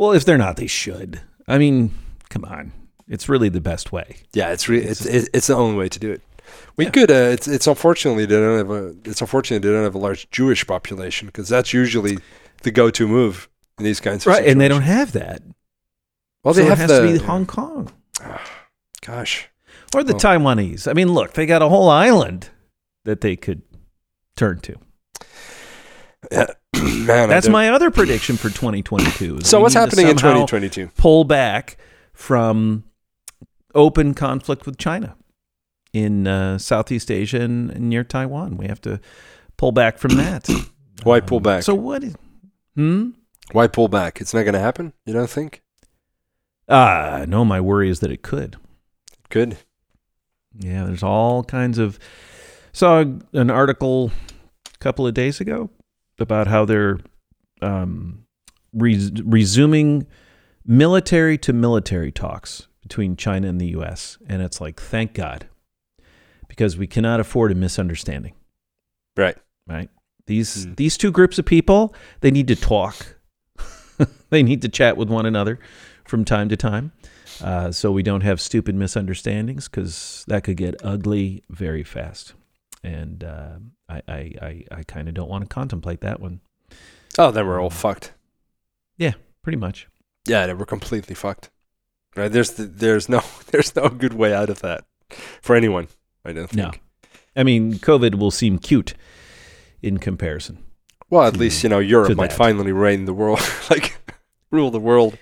Well, 0.00 0.12
if 0.12 0.24
they're 0.24 0.38
not, 0.38 0.56
they 0.56 0.66
should. 0.66 1.20
I 1.46 1.58
mean, 1.58 1.92
come 2.30 2.46
on. 2.46 2.72
It's 3.06 3.28
really 3.28 3.50
the 3.50 3.60
best 3.60 3.92
way. 3.92 4.16
Yeah, 4.32 4.50
it's 4.50 4.66
re- 4.66 4.82
it's 4.82 5.04
it's, 5.04 5.28
it's 5.34 5.48
the 5.48 5.54
only 5.54 5.76
way 5.76 5.90
to 5.90 5.98
do 5.98 6.10
it. 6.10 6.22
We 6.78 6.86
yeah. 6.86 6.90
could. 6.90 7.10
Uh, 7.10 7.28
it's 7.34 7.46
it's 7.46 7.66
unfortunately 7.66 8.24
they 8.24 8.36
don't 8.36 8.56
have 8.56 8.70
a. 8.70 8.94
It's 9.04 9.20
unfortunate 9.20 9.60
they 9.60 9.68
don't 9.68 9.84
have 9.84 9.94
a 9.94 9.98
large 9.98 10.30
Jewish 10.30 10.66
population 10.66 11.26
because 11.26 11.50
that's 11.50 11.74
usually 11.74 12.16
the 12.62 12.70
go-to 12.70 13.06
move 13.06 13.50
in 13.78 13.84
these 13.84 14.00
kinds 14.00 14.26
of 14.26 14.32
right, 14.32 14.46
and 14.46 14.58
they 14.58 14.68
don't 14.68 14.80
have 14.80 15.12
that. 15.12 15.42
Well, 16.44 16.54
they 16.54 16.62
so 16.62 16.68
have 16.70 16.78
it 16.78 16.80
has 16.80 16.90
the, 16.90 17.06
to 17.06 17.18
be 17.18 17.24
Hong 17.26 17.44
Kong. 17.44 17.92
gosh, 19.02 19.50
or 19.94 20.02
the 20.02 20.14
Taiwanese. 20.14 20.88
I 20.88 20.94
mean, 20.94 21.12
look, 21.12 21.34
they 21.34 21.44
got 21.44 21.60
a 21.60 21.68
whole 21.68 21.90
island 21.90 22.48
that 23.04 23.20
they 23.20 23.36
could 23.36 23.60
turn 24.34 24.60
to. 24.60 24.76
Yeah. 26.32 26.46
Man, 26.82 27.28
that's 27.28 27.48
my 27.48 27.70
other 27.70 27.90
prediction 27.90 28.36
for 28.36 28.48
2022. 28.48 29.40
So 29.42 29.60
what's 29.60 29.74
happening 29.74 30.08
in 30.08 30.16
2022? 30.16 30.90
Pull 30.96 31.24
back 31.24 31.76
from 32.12 32.84
open 33.74 34.14
conflict 34.14 34.66
with 34.66 34.78
China 34.78 35.16
in 35.92 36.26
uh, 36.26 36.58
Southeast 36.58 37.10
Asia 37.10 37.40
and, 37.40 37.78
near 37.80 38.04
Taiwan. 38.04 38.56
We 38.56 38.66
have 38.66 38.80
to 38.82 39.00
pull 39.56 39.72
back 39.72 39.98
from 39.98 40.12
that. 40.16 40.48
Why 41.02 41.20
pull 41.20 41.40
back? 41.40 41.62
So 41.62 41.74
what? 41.74 42.04
Is, 42.04 42.14
hmm. 42.74 43.10
Why 43.52 43.66
pull 43.66 43.88
back? 43.88 44.20
It's 44.20 44.32
not 44.32 44.42
going 44.42 44.54
to 44.54 44.60
happen. 44.60 44.92
You 45.06 45.12
don't 45.12 45.30
think? 45.30 45.62
Ah, 46.68 47.20
uh, 47.20 47.26
no. 47.26 47.44
My 47.44 47.60
worry 47.60 47.90
is 47.90 48.00
that 48.00 48.12
it 48.12 48.22
could. 48.22 48.56
Could. 49.28 49.58
Yeah, 50.56 50.84
there's 50.84 51.02
all 51.02 51.42
kinds 51.42 51.78
of 51.78 51.98
saw 52.72 53.04
an 53.32 53.50
article 53.50 54.12
a 54.74 54.78
couple 54.78 55.06
of 55.06 55.14
days 55.14 55.40
ago 55.40 55.70
about 56.20 56.46
how 56.46 56.64
they're 56.64 56.98
um, 57.62 58.24
res- 58.72 59.12
resuming 59.22 60.06
military 60.64 61.38
to 61.38 61.52
military 61.52 62.12
talks 62.12 62.68
between 62.82 63.16
China 63.16 63.48
and 63.48 63.60
the 63.60 63.68
U.S. 63.68 64.18
And 64.28 64.42
it's 64.42 64.60
like, 64.60 64.80
thank 64.80 65.14
God, 65.14 65.46
because 66.48 66.76
we 66.76 66.86
cannot 66.86 67.20
afford 67.20 67.52
a 67.52 67.54
misunderstanding. 67.54 68.34
Right. 69.16 69.36
Right. 69.66 69.90
These 70.26 70.66
mm. 70.66 70.76
these 70.76 70.96
two 70.96 71.10
groups 71.10 71.38
of 71.38 71.44
people, 71.44 71.94
they 72.20 72.30
need 72.30 72.48
to 72.48 72.56
talk. 72.56 73.16
they 74.30 74.42
need 74.42 74.62
to 74.62 74.68
chat 74.68 74.96
with 74.96 75.08
one 75.08 75.26
another 75.26 75.58
from 76.04 76.24
time 76.24 76.48
to 76.48 76.56
time. 76.56 76.92
Uh, 77.42 77.72
so 77.72 77.90
we 77.90 78.02
don't 78.02 78.20
have 78.22 78.40
stupid 78.40 78.74
misunderstandings 78.74 79.68
because 79.68 80.24
that 80.28 80.44
could 80.44 80.56
get 80.56 80.74
ugly 80.84 81.42
very 81.48 81.82
fast 81.82 82.34
and 82.82 83.24
uh, 83.24 83.58
I 83.88 84.02
I 84.08 84.18
I, 84.42 84.64
I 84.70 84.82
kind 84.84 85.08
of 85.08 85.14
don't 85.14 85.28
want 85.28 85.48
to 85.48 85.54
contemplate 85.54 86.00
that 86.00 86.20
one. 86.20 86.40
Oh, 87.18 87.30
then 87.30 87.46
we're 87.46 87.60
all 87.60 87.70
fucked. 87.70 88.12
Yeah, 88.96 89.14
pretty 89.42 89.58
much. 89.58 89.88
Yeah, 90.26 90.52
we're 90.52 90.66
completely 90.66 91.14
fucked. 91.14 91.50
Right? 92.16 92.30
There's 92.30 92.52
the, 92.52 92.64
there's 92.64 93.08
no 93.08 93.22
there's 93.50 93.74
no 93.76 93.88
good 93.88 94.14
way 94.14 94.34
out 94.34 94.50
of 94.50 94.60
that 94.60 94.84
for 95.40 95.56
anyone. 95.56 95.88
I 96.24 96.32
don't 96.32 96.48
think. 96.48 96.74
No. 96.74 97.10
I 97.36 97.44
mean, 97.44 97.74
COVID 97.74 98.16
will 98.16 98.30
seem 98.30 98.58
cute 98.58 98.94
in 99.82 99.98
comparison. 99.98 100.64
Well, 101.08 101.24
at 101.24 101.34
to, 101.34 101.40
least 101.40 101.62
you 101.62 101.68
know 101.68 101.78
Europe 101.78 102.16
might 102.16 102.30
that. 102.30 102.36
finally 102.36 102.72
reign 102.72 103.04
the 103.04 103.14
world, 103.14 103.40
like 103.70 103.98
rule 104.50 104.70
the 104.70 104.80
world. 104.80 105.18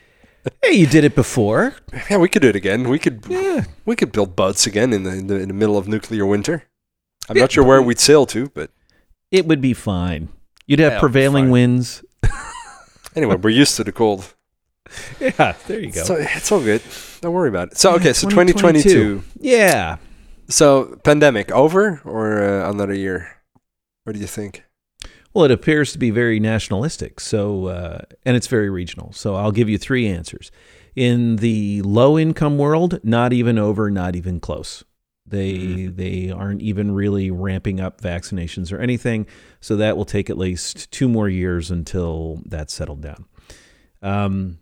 Hey, 0.63 0.73
you 0.73 0.87
did 0.87 1.05
it 1.05 1.15
before. 1.15 1.75
Yeah, 2.09 2.17
we 2.19 2.29
could 2.29 2.43
do 2.43 2.49
it 2.49 2.57
again. 2.57 2.89
We 2.89 2.99
could. 2.99 3.25
Yeah. 3.29 3.65
We 3.85 3.97
could 3.97 4.13
build 4.13 4.35
boats 4.37 4.67
again 4.67 4.93
in 4.93 5.03
the 5.03 5.11
in 5.11 5.27
the, 5.27 5.37
in 5.37 5.49
the 5.49 5.55
middle 5.55 5.77
of 5.77 5.89
nuclear 5.89 6.27
winter. 6.27 6.65
I'm 7.29 7.37
not 7.37 7.53
sure 7.53 7.65
where 7.65 7.83
we'd 7.83 7.99
sail 7.99 8.27
to, 8.27 8.49
but 8.51 8.71
it 9.31 9.47
would 9.47 9.61
be 9.61 9.75
fine. 9.75 10.29
You'd 10.67 10.81
have 10.81 10.95
yeah, 10.95 11.01
prevailing 11.01 11.51
winds. 11.51 12.05
anyway, 13.17 13.37
we're 13.37 13.51
used 13.51 13.77
to 13.77 13.85
the 13.85 13.93
cold. 13.93 14.35
Yeah, 15.21 15.55
there 15.67 15.81
you 15.81 15.93
go. 15.93 16.03
So 16.03 16.15
it's 16.17 16.51
all 16.51 16.63
good. 16.63 16.83
Don't 17.21 17.33
worry 17.33 17.49
about 17.49 17.73
it. 17.73 17.79
So 17.79 17.95
okay, 17.95 18.13
so 18.13 18.29
2022. 18.29 19.23
Yeah. 19.41 19.97
So 20.49 20.99
pandemic 21.05 21.51
over 21.51 22.01
or 22.05 22.43
uh, 22.43 22.71
another 22.71 22.95
year? 22.95 23.37
What 24.05 24.15
do 24.15 24.21
you 24.21 24.27
think? 24.27 24.65
Well, 25.35 25.45
it 25.45 25.51
appears 25.51 25.93
to 25.93 25.99
be 25.99 26.11
very 26.11 26.41
nationalistic. 26.41 27.21
So 27.21 27.67
uh, 27.67 28.01
and 28.25 28.37
it's 28.37 28.47
very 28.47 28.71
regional. 28.71 29.13
So 29.13 29.35
I'll 29.35 29.53
give 29.53 29.69
you 29.69 29.79
three 29.79 30.09
answers. 30.09 30.51
In 30.97 31.37
the 31.37 31.83
low 31.83 32.19
income 32.19 32.59
world, 32.59 32.99
not 33.05 33.33
even 33.33 33.59
over, 33.59 33.91
not 33.91 34.17
even 34.17 34.41
close. 34.41 34.85
They 35.31 35.53
mm-hmm. 35.53 35.97
they 35.97 36.31
aren't 36.31 36.63
even 36.63 36.93
really 36.93 37.31
ramping 37.31 37.81
up 37.81 38.01
vaccinations 38.01 38.73
or 38.73 38.79
anything, 38.79 39.27
so 39.61 39.77
that 39.77 39.97
will 39.97 40.05
take 40.05 40.31
at 40.31 40.39
least 40.39 40.91
two 40.91 41.09
more 41.09 41.29
years 41.29 41.71
until 41.71 42.43
that's 42.47 42.73
settled 42.73 43.03
down. 43.03 43.25
Um, 44.03 44.59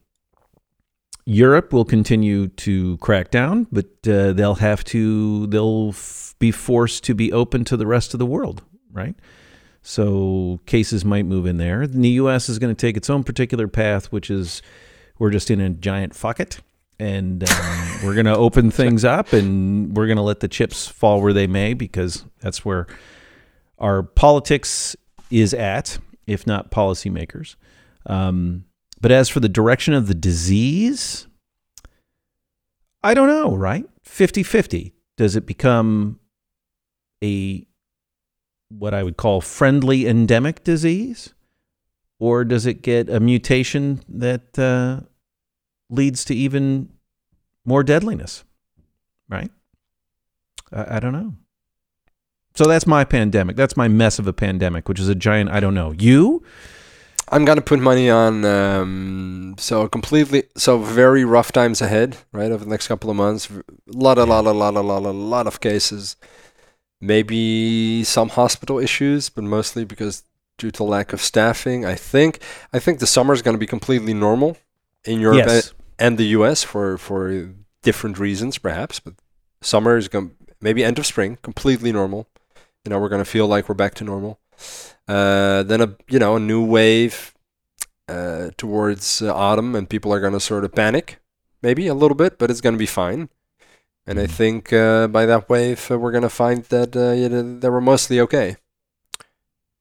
Europe 1.24 1.72
will 1.72 1.84
continue 1.84 2.46
to 2.48 2.96
crack 2.98 3.30
down, 3.30 3.66
but 3.72 3.86
uh, 4.08 4.32
they'll 4.32 4.54
have 4.56 4.84
to 4.84 5.46
they'll 5.48 5.88
f- 5.88 6.34
be 6.38 6.52
forced 6.52 7.02
to 7.04 7.14
be 7.14 7.32
open 7.32 7.64
to 7.64 7.76
the 7.76 7.86
rest 7.86 8.14
of 8.14 8.18
the 8.18 8.26
world, 8.26 8.62
right? 8.92 9.16
So 9.82 10.60
cases 10.66 11.04
might 11.04 11.26
move 11.26 11.46
in 11.46 11.58
there. 11.58 11.82
And 11.82 12.04
the 12.04 12.10
U.S. 12.10 12.48
is 12.48 12.58
going 12.58 12.74
to 12.74 12.80
take 12.80 12.96
its 12.96 13.08
own 13.08 13.22
particular 13.22 13.68
path, 13.68 14.06
which 14.06 14.30
is 14.30 14.60
we're 15.18 15.30
just 15.30 15.50
in 15.50 15.60
a 15.60 15.70
giant 15.70 16.14
fuck 16.14 16.40
it. 16.40 16.60
And 16.98 17.48
um, 17.48 17.98
we're 18.04 18.14
going 18.14 18.26
to 18.26 18.36
open 18.36 18.70
things 18.70 19.04
up 19.04 19.32
and 19.32 19.94
we're 19.96 20.06
going 20.06 20.16
to 20.16 20.22
let 20.22 20.40
the 20.40 20.48
chips 20.48 20.86
fall 20.88 21.20
where 21.20 21.34
they 21.34 21.46
may 21.46 21.74
because 21.74 22.24
that's 22.40 22.64
where 22.64 22.86
our 23.78 24.02
politics 24.02 24.96
is 25.30 25.52
at, 25.52 25.98
if 26.26 26.46
not 26.46 26.70
policymakers. 26.70 27.56
Um, 28.06 28.64
but 29.00 29.12
as 29.12 29.28
for 29.28 29.40
the 29.40 29.48
direction 29.48 29.92
of 29.92 30.06
the 30.06 30.14
disease, 30.14 31.26
I 33.02 33.14
don't 33.14 33.28
know, 33.28 33.54
right? 33.54 33.84
50 34.02 34.42
50. 34.42 34.94
Does 35.16 35.36
it 35.36 35.46
become 35.46 36.20
a 37.22 37.66
what 38.68 38.94
I 38.94 39.02
would 39.02 39.16
call 39.16 39.40
friendly 39.40 40.06
endemic 40.06 40.64
disease? 40.64 41.34
Or 42.18 42.44
does 42.44 42.66
it 42.66 42.82
get 42.82 43.10
a 43.10 43.20
mutation 43.20 44.02
that 44.08 44.58
uh, 44.58 45.06
leads 45.90 46.24
to 46.26 46.34
even 46.34 46.90
more 47.64 47.82
deadliness? 47.82 48.44
Right? 49.28 49.50
I, 50.72 50.96
I 50.96 51.00
don't 51.00 51.12
know. 51.12 51.34
So 52.54 52.64
that's 52.64 52.86
my 52.86 53.04
pandemic. 53.04 53.56
That's 53.56 53.76
my 53.76 53.86
mess 53.88 54.18
of 54.18 54.26
a 54.26 54.32
pandemic, 54.32 54.88
which 54.88 54.98
is 54.98 55.08
a 55.08 55.14
giant 55.14 55.50
I 55.50 55.60
don't 55.60 55.74
know. 55.74 55.92
You? 55.92 56.42
I'm 57.28 57.44
gonna 57.44 57.60
put 57.60 57.80
money 57.80 58.08
on 58.08 58.44
um, 58.44 59.56
so 59.58 59.88
completely 59.88 60.44
so 60.56 60.78
very 60.78 61.24
rough 61.24 61.52
times 61.52 61.82
ahead, 61.82 62.16
right? 62.32 62.50
Over 62.50 62.64
the 62.64 62.70
next 62.70 62.88
couple 62.88 63.10
of 63.10 63.16
months, 63.16 63.50
a 63.50 63.62
lot, 63.88 64.16
a 64.16 64.24
lot, 64.24 64.46
a 64.46 64.52
lot, 64.52 64.74
a 64.74 64.80
lot, 64.80 65.02
a 65.02 65.10
lot 65.10 65.46
of 65.46 65.60
cases. 65.60 66.16
Maybe 67.00 68.04
some 68.04 68.30
hospital 68.30 68.78
issues, 68.78 69.28
but 69.28 69.44
mostly 69.44 69.84
because 69.84 70.22
due 70.58 70.70
to 70.70 70.84
lack 70.84 71.12
of 71.12 71.20
staffing. 71.20 71.84
I 71.84 71.94
think 71.94 72.40
I 72.72 72.78
think 72.78 72.98
the 72.98 73.06
summer 73.06 73.34
is 73.34 73.42
going 73.42 73.54
to 73.54 73.58
be 73.58 73.66
completely 73.66 74.14
normal 74.14 74.56
in 75.06 75.20
Europe 75.20 75.46
Yes. 75.46 75.72
and 75.98 76.18
the 76.18 76.26
US 76.38 76.62
for 76.62 76.98
for 76.98 77.50
different 77.82 78.18
reasons, 78.18 78.58
perhaps. 78.58 79.00
But 79.00 79.14
summer 79.62 79.96
is 79.96 80.08
going 80.08 80.32
maybe 80.60 80.84
end 80.84 80.98
of 80.98 81.06
spring, 81.06 81.38
completely 81.42 81.92
normal. 81.92 82.26
You 82.84 82.90
know, 82.90 82.98
we're 83.00 83.08
going 83.08 83.24
to 83.24 83.30
feel 83.30 83.46
like 83.46 83.68
we're 83.68 83.74
back 83.74 83.94
to 83.94 84.04
normal. 84.04 84.38
Uh, 85.08 85.62
then 85.62 85.80
a 85.80 85.96
you 86.08 86.18
know 86.18 86.36
a 86.36 86.40
new 86.40 86.64
wave 86.64 87.34
uh, 88.08 88.50
towards 88.56 89.22
uh, 89.22 89.34
autumn, 89.34 89.74
and 89.74 89.88
people 89.88 90.12
are 90.12 90.20
going 90.20 90.32
to 90.32 90.40
sort 90.40 90.64
of 90.64 90.72
panic, 90.74 91.20
maybe 91.62 91.86
a 91.88 91.94
little 91.94 92.16
bit, 92.16 92.38
but 92.38 92.50
it's 92.50 92.60
going 92.60 92.74
to 92.74 92.78
be 92.78 92.86
fine. 92.86 93.28
And 94.06 94.18
I 94.20 94.26
Mhm. 94.26 94.30
think 94.36 94.72
uh, 94.72 95.08
by 95.08 95.26
that 95.26 95.48
wave, 95.48 95.90
uh, 95.90 95.98
we're 95.98 96.12
going 96.12 96.22
to 96.22 96.28
find 96.44 96.64
that 96.66 96.94
uh, 96.96 97.60
that 97.60 97.70
we're 97.72 97.80
mostly 97.80 98.20
okay. 98.20 98.56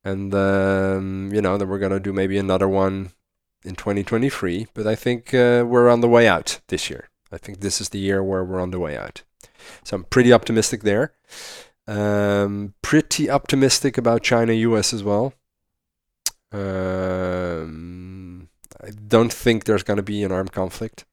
And 0.04 0.34
um, 0.34 1.32
you 1.34 1.42
know, 1.42 1.58
then 1.58 1.68
we're 1.70 1.80
going 1.80 1.92
to 1.92 2.00
do 2.00 2.14
maybe 2.14 2.38
another 2.38 2.68
one 2.68 3.12
in 3.66 3.76
2023. 3.76 4.68
But 4.74 4.88
I 4.88 4.96
think 4.96 5.34
uh, 5.34 5.66
we're 5.68 5.90
on 5.90 6.02
the 6.02 6.10
way 6.10 6.28
out 6.28 6.60
this 6.68 6.90
year. 6.90 7.10
I 7.32 7.38
think 7.38 7.60
this 7.60 7.82
is 7.82 7.90
the 7.90 8.00
year 8.00 8.24
where 8.24 8.44
we're 8.44 8.62
on 8.62 8.72
the 8.72 8.80
way 8.80 8.98
out. 8.98 9.24
So 9.84 9.96
I'm 9.98 10.04
pretty 10.06 10.32
optimistic 10.34 10.84
there. 10.84 11.14
Um, 11.88 12.74
pretty 12.82 13.30
optimistic 13.30 13.98
about 13.98 14.24
China, 14.24 14.54
US 14.54 14.94
as 14.94 15.04
well. 15.04 15.34
Um, 16.52 18.50
I 18.84 18.90
don't 19.08 19.34
think 19.34 19.64
there's 19.66 19.84
going 19.84 19.98
to 19.98 20.04
be 20.04 20.24
an 20.24 20.32
armed 20.32 20.52
conflict 20.52 21.06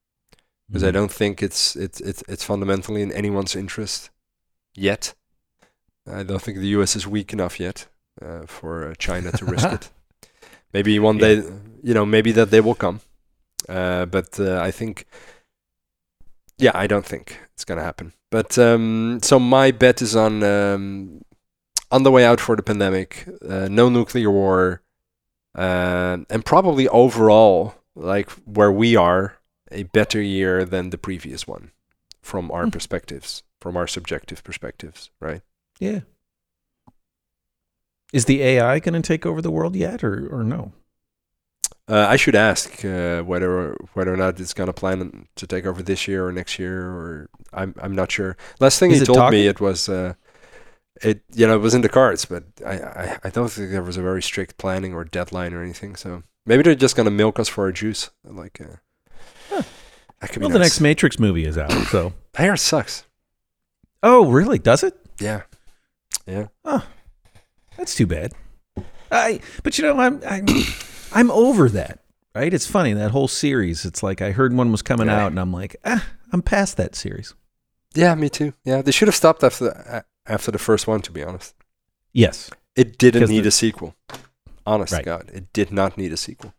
because 0.68 0.82
I 0.84 0.88
Mm-hmm. 0.88 0.92
don't 0.92 1.12
think 1.12 1.42
it's 1.42 1.76
it's 1.76 2.00
it's 2.00 2.22
it's 2.28 2.44
fundamentally 2.44 3.02
in 3.02 3.12
anyone's 3.12 3.54
interest 3.56 4.10
yet. 4.74 5.14
I 6.10 6.22
don't 6.22 6.40
think 6.42 6.58
the 6.58 6.68
U.S. 6.78 6.96
is 6.96 7.06
weak 7.06 7.32
enough 7.32 7.60
yet 7.60 7.86
uh, 8.20 8.46
for 8.46 8.88
uh, 8.90 8.94
China 8.98 9.32
to 9.32 9.44
risk 9.44 9.72
it. 9.72 9.90
Maybe 10.72 10.98
one 10.98 11.18
Yeah. 11.18 11.34
day, 11.36 11.42
you 11.82 11.94
know, 11.94 12.06
maybe 12.06 12.32
that 12.32 12.50
day 12.50 12.60
will 12.60 12.74
come. 12.74 13.00
Uh, 13.68 14.06
but 14.06 14.38
uh, 14.40 14.60
I 14.60 14.70
think, 14.70 15.06
yeah, 16.58 16.72
I 16.74 16.86
don't 16.86 17.06
think 17.06 17.38
it's 17.54 17.64
gonna 17.64 17.82
happen. 17.82 18.12
But 18.30 18.56
um, 18.58 19.20
so 19.22 19.38
my 19.38 19.70
bet 19.72 20.02
is 20.02 20.16
on 20.16 20.42
um, 20.42 21.22
on 21.90 22.02
the 22.02 22.10
way 22.10 22.24
out 22.24 22.40
for 22.40 22.56
the 22.56 22.62
pandemic, 22.62 23.26
uh, 23.48 23.68
no 23.70 23.88
nuclear 23.88 24.30
war, 24.30 24.82
uh, 25.56 26.18
and 26.30 26.44
probably 26.44 26.88
overall, 26.88 27.74
like 27.94 28.30
where 28.46 28.72
we 28.72 28.96
are, 28.96 29.36
a 29.70 29.82
better 29.84 30.20
year 30.22 30.64
than 30.64 30.90
the 30.90 30.98
previous 30.98 31.46
one, 31.46 31.70
from 32.22 32.50
our 32.50 32.64
Hmm. 32.64 32.70
perspectives, 32.70 33.42
from 33.60 33.76
our 33.76 33.86
subjective 33.86 34.42
perspectives, 34.42 35.10
right? 35.20 35.42
Yeah. 35.78 36.00
Is 38.12 38.24
the 38.26 38.42
AI 38.42 38.78
going 38.78 39.00
to 39.00 39.06
take 39.06 39.24
over 39.26 39.40
the 39.42 39.50
world 39.50 39.74
yet, 39.76 40.02
or 40.04 40.28
or 40.34 40.42
no? 40.44 40.72
Uh, 41.88 42.06
I 42.08 42.16
should 42.16 42.34
ask 42.36 42.84
uh, 42.84 43.22
whether 43.22 43.74
whether 43.94 44.12
or 44.14 44.16
not 44.16 44.38
it's 44.40 44.54
gonna 44.54 44.72
plan 44.72 45.26
to 45.36 45.46
take 45.46 45.66
over 45.66 45.82
this 45.82 46.06
year 46.06 46.26
or 46.26 46.32
next 46.32 46.58
year, 46.58 46.86
or 46.88 47.28
I'm 47.52 47.74
I'm 47.82 47.94
not 47.94 48.10
sure. 48.12 48.36
Last 48.60 48.78
thing 48.78 48.92
Is 48.92 49.00
he 49.00 49.06
told 49.06 49.30
me 49.32 49.46
it 49.48 49.60
was 49.60 49.88
uh, 49.88 50.14
it 51.02 51.22
you 51.34 51.46
know 51.46 51.54
it 51.56 51.60
was 51.60 51.74
in 51.74 51.80
the 51.82 51.88
cards, 51.88 52.24
but 52.24 52.44
I, 52.64 52.74
I 52.78 53.18
I 53.24 53.30
don't 53.30 53.50
think 53.50 53.70
there 53.70 53.82
was 53.82 53.96
a 53.96 54.02
very 54.02 54.22
strict 54.22 54.56
planning 54.58 54.94
or 54.94 55.04
deadline 55.04 55.52
or 55.54 55.62
anything. 55.62 55.96
So 55.96 56.22
maybe 56.46 56.62
they're 56.62 56.76
just 56.76 56.94
gonna 56.96 57.10
milk 57.10 57.40
us 57.40 57.48
for 57.48 57.64
our 57.64 57.72
juice. 57.72 58.10
Like 58.24 58.60
uh, 58.60 58.76
Huh. 59.50 59.62
that 60.20 60.30
could 60.30 60.38
be 60.40 60.46
Well, 60.46 60.52
the 60.52 60.58
nice. 60.60 60.66
next 60.68 60.80
Matrix 60.80 61.18
movie 61.18 61.44
is 61.44 61.58
out, 61.58 61.72
so. 61.90 62.12
I 62.38 62.42
hear 62.44 62.54
it 62.54 62.58
sucks. 62.58 63.04
Oh, 64.04 64.30
really? 64.30 64.58
Does 64.58 64.82
it? 64.84 64.94
Yeah, 65.18 65.42
yeah. 66.26 66.46
Oh, 66.64 66.86
That's 67.76 67.94
too 67.94 68.06
bad. 68.06 68.32
I, 69.10 69.40
but 69.62 69.76
you 69.76 69.84
know, 69.84 69.98
I'm, 69.98 70.20
I'm, 70.26 70.46
I'm 71.14 71.30
over 71.30 71.68
that. 71.70 72.00
Right? 72.34 72.52
It's 72.54 72.66
funny 72.66 72.94
that 72.94 73.10
whole 73.10 73.28
series. 73.28 73.84
It's 73.84 74.02
like 74.02 74.22
I 74.22 74.30
heard 74.32 74.54
one 74.54 74.72
was 74.72 74.80
coming 74.82 75.08
Yeah. 75.08 75.24
out, 75.24 75.32
and 75.32 75.38
I'm 75.40 75.52
like, 75.52 75.76
ah, 75.84 76.04
I'm 76.32 76.40
past 76.42 76.76
that 76.78 76.94
series. 76.94 77.34
Yeah, 77.94 78.14
me 78.14 78.30
too. 78.30 78.54
Yeah, 78.64 78.80
they 78.80 78.90
should 78.90 79.08
have 79.08 79.14
stopped 79.14 79.44
after 79.44 79.64
the, 79.64 80.04
after 80.26 80.50
the 80.50 80.58
first 80.58 80.86
one. 80.86 81.02
To 81.02 81.12
be 81.12 81.22
honest, 81.22 81.54
Yes. 82.14 82.50
it 82.74 82.96
didn't 82.96 83.28
need 83.28 83.42
the- 83.44 83.48
a 83.48 83.52
sequel. 83.52 83.94
Honest 84.64 84.92
Right. 84.94 85.04
God, 85.04 85.30
it 85.34 85.52
did 85.52 85.72
not 85.72 85.98
need 85.98 86.12
a 86.12 86.16
sequel. 86.16 86.54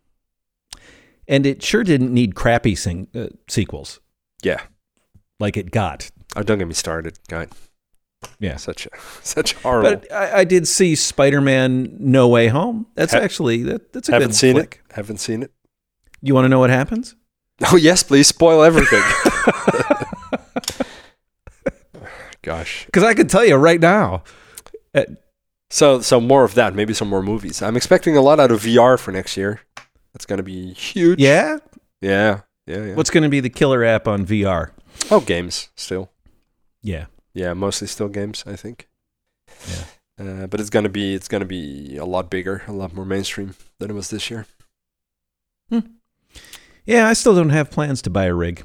And 1.28 1.46
it 1.46 1.64
sure 1.64 1.84
didn't 1.84 2.14
need 2.14 2.36
crappy 2.36 2.76
sing, 2.76 3.08
uh, 3.16 3.28
sequels 3.48 4.00
Yeah. 4.44 4.62
like 5.40 5.56
it 5.58 5.72
got. 5.72 6.12
Oh, 6.36 6.44
don't 6.44 6.60
get 6.60 6.68
me 6.68 6.74
started, 6.74 7.18
God. 7.30 7.50
Yeah. 8.40 8.56
Such 8.58 8.86
a 8.86 8.90
such 9.24 9.54
horrible. 9.54 9.92
But 9.98 10.12
I, 10.12 10.40
I 10.40 10.44
did 10.44 10.68
see 10.68 10.96
Spider-Man: 10.96 11.98
No 12.00 12.28
Way 12.28 12.48
Home. 12.48 12.86
That's 12.96 13.14
Ha- 13.14 13.20
actually 13.20 13.64
that, 13.64 13.94
that's 13.94 14.10
a 14.10 14.14
Haven't 14.14 14.30
good 14.30 14.36
seen 14.36 14.54
flick. 14.56 14.82
it. 14.90 14.96
Haven't 14.96 15.18
seen 15.18 15.44
it. 15.44 15.52
You 16.22 16.34
want 16.34 16.46
to 16.46 16.50
know 16.50 16.60
what 16.60 16.70
happens? 16.70 17.16
Oh 17.72 17.76
yes, 17.76 18.04
please 18.04 18.28
spoil 18.28 18.64
everything. 18.64 19.02
Gosh. 22.42 22.86
Because 22.86 23.04
I 23.04 23.14
could 23.14 23.30
tell 23.30 23.46
you 23.46 23.56
right 23.56 23.80
now. 23.80 24.24
Uh, 24.94 25.04
So 25.70 26.02
so 26.02 26.20
more 26.22 26.44
of 26.44 26.54
that. 26.56 26.76
Maybe 26.76 26.94
some 26.94 27.08
more 27.10 27.24
movies. 27.24 27.62
I'm 27.62 27.76
expecting 27.78 28.16
a 28.18 28.22
lot 28.22 28.40
out 28.40 28.52
of 28.52 28.62
VR 28.62 29.00
for 29.00 29.12
next 29.12 29.38
year. 29.38 29.62
That's 30.14 30.26
gonna 30.26 30.44
be 30.44 30.74
huge. 30.74 31.20
yeah. 31.20 31.58
Yeah. 32.02 32.42
Yeah. 32.68 32.86
yeah. 32.86 32.96
What's 32.96 33.10
going 33.10 33.24
to 33.24 33.30
be 33.30 33.40
the 33.42 33.50
killer 33.50 33.84
app 33.84 34.08
on 34.08 34.26
VR? 34.26 34.72
oh 35.12 35.20
games 35.22 35.70
still? 35.76 36.12
Yeah. 36.82 37.06
Yeah, 37.34 37.54
mostly 37.54 37.88
still 37.88 38.10
games. 38.10 38.44
I 38.46 38.56
think. 38.56 38.88
Yeah. 39.68 39.84
Uh, 40.20 40.48
but 40.48 40.60
it's 40.60 40.70
gonna 40.70 40.90
be 40.90 41.16
it's 41.16 41.28
gonna 41.28 41.46
be 41.46 41.98
a 41.98 42.06
lot 42.06 42.30
bigger, 42.30 42.64
a 42.68 42.72
lot 42.72 42.94
more 42.94 43.06
mainstream 43.06 43.56
than 43.80 43.90
it 43.90 43.94
was 43.94 44.10
this 44.10 44.30
year. 44.30 44.46
Hmm. 45.70 45.80
Yeah, 46.86 47.08
I 47.08 47.14
still 47.14 47.36
don't 47.36 47.50
have 47.50 47.72
plans 47.72 48.02
to 48.04 48.10
buy 48.10 48.26
a 48.26 48.34
rig. 48.34 48.64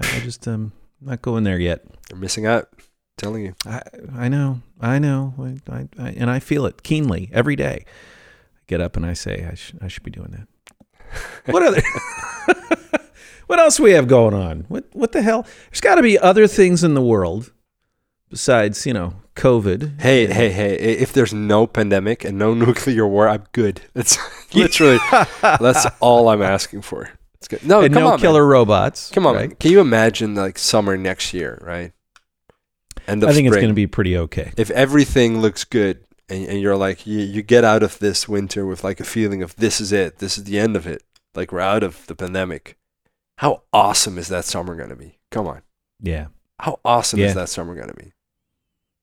I, 0.00 0.16
I 0.16 0.20
just 0.20 0.46
um 0.48 0.72
not 1.00 1.22
going 1.22 1.44
there 1.44 1.58
yet. 1.58 1.84
You're 2.10 2.18
missing 2.18 2.46
out. 2.46 2.68
I'm 2.72 2.84
telling 3.16 3.44
you. 3.44 3.54
I 3.64 3.82
I 4.16 4.28
know, 4.28 4.60
I 4.80 4.98
know, 4.98 5.34
I, 5.38 5.72
I, 5.72 5.88
I 5.98 6.08
and 6.10 6.30
I 6.30 6.40
feel 6.40 6.66
it 6.66 6.82
keenly 6.82 7.30
every 7.32 7.54
day. 7.54 7.84
I 7.86 8.60
get 8.66 8.80
up 8.80 8.96
and 8.96 9.06
I 9.06 9.12
say 9.12 9.46
I 9.48 9.54
should 9.54 9.78
I 9.80 9.86
should 9.86 10.02
be 10.02 10.10
doing 10.10 10.30
that. 10.32 10.48
What 11.52 11.62
other? 11.62 11.80
what 13.46 13.58
else 13.58 13.80
we 13.80 13.92
have 13.92 14.08
going 14.08 14.34
on? 14.34 14.66
What 14.68 14.86
what 14.92 15.12
the 15.12 15.22
hell? 15.22 15.46
There's 15.70 15.80
got 15.80 15.94
to 15.94 16.02
be 16.02 16.18
other 16.18 16.46
things 16.46 16.84
in 16.84 16.92
the 16.94 17.00
world 17.02 17.52
besides 18.30 18.86
you 18.86 18.92
know 18.92 19.14
COVID. 19.36 20.00
Hey, 20.00 20.26
hey, 20.26 20.50
hey! 20.50 20.74
If 20.74 21.12
there's 21.12 21.32
no 21.34 21.66
pandemic 21.66 22.24
and 22.24 22.38
no 22.38 22.54
nuclear 22.64 23.06
war, 23.06 23.28
I'm 23.28 23.44
good. 23.52 23.82
That's 23.94 24.18
literally 24.54 24.98
that's 25.42 25.86
all 26.00 26.28
I'm 26.28 26.42
asking 26.42 26.82
for. 26.82 27.10
It's 27.34 27.48
good. 27.48 27.64
No, 27.64 27.82
and 27.82 27.94
come 27.94 28.02
no 28.02 28.12
on, 28.12 28.18
killer 28.18 28.42
man. 28.42 28.50
robots. 28.50 29.10
Come 29.10 29.26
on, 29.26 29.34
right? 29.34 29.58
can 29.58 29.70
you 29.70 29.80
imagine 29.80 30.34
like 30.34 30.58
summer 30.58 30.96
next 30.96 31.32
year, 31.32 31.58
right? 31.62 31.92
End 33.06 33.22
of 33.22 33.30
I 33.30 33.32
think 33.32 33.46
it's 33.46 33.56
going 33.56 33.68
to 33.68 33.74
be 33.74 33.86
pretty 33.86 34.16
okay. 34.18 34.52
if 34.56 34.70
everything 34.72 35.40
looks 35.40 35.64
good 35.64 36.04
and, 36.28 36.46
and 36.46 36.60
you're 36.60 36.76
like 36.76 37.06
you, 37.06 37.20
you 37.20 37.42
get 37.42 37.64
out 37.64 37.82
of 37.82 37.98
this 38.00 38.28
winter 38.28 38.66
with 38.66 38.84
like 38.84 39.00
a 39.00 39.04
feeling 39.04 39.42
of 39.42 39.54
this 39.56 39.80
is 39.80 39.92
it, 39.92 40.18
this 40.18 40.36
is 40.36 40.44
the 40.44 40.58
end 40.58 40.76
of 40.76 40.86
it, 40.86 41.02
like 41.34 41.52
we're 41.52 41.60
out 41.60 41.82
of 41.82 42.06
the 42.08 42.14
pandemic. 42.14 42.76
How 43.38 43.62
awesome 43.72 44.18
is 44.18 44.28
that 44.28 44.44
summer 44.44 44.74
going 44.74 44.90
to 44.90 44.96
be? 44.96 45.18
Come 45.30 45.46
on, 45.46 45.62
Yeah, 46.02 46.26
how 46.58 46.80
awesome 46.84 47.20
Yeah. 47.20 47.26
is 47.26 47.34
that 47.34 47.48
summer 47.48 47.74
going 47.74 47.88
to 47.88 47.94
be? 47.94 48.12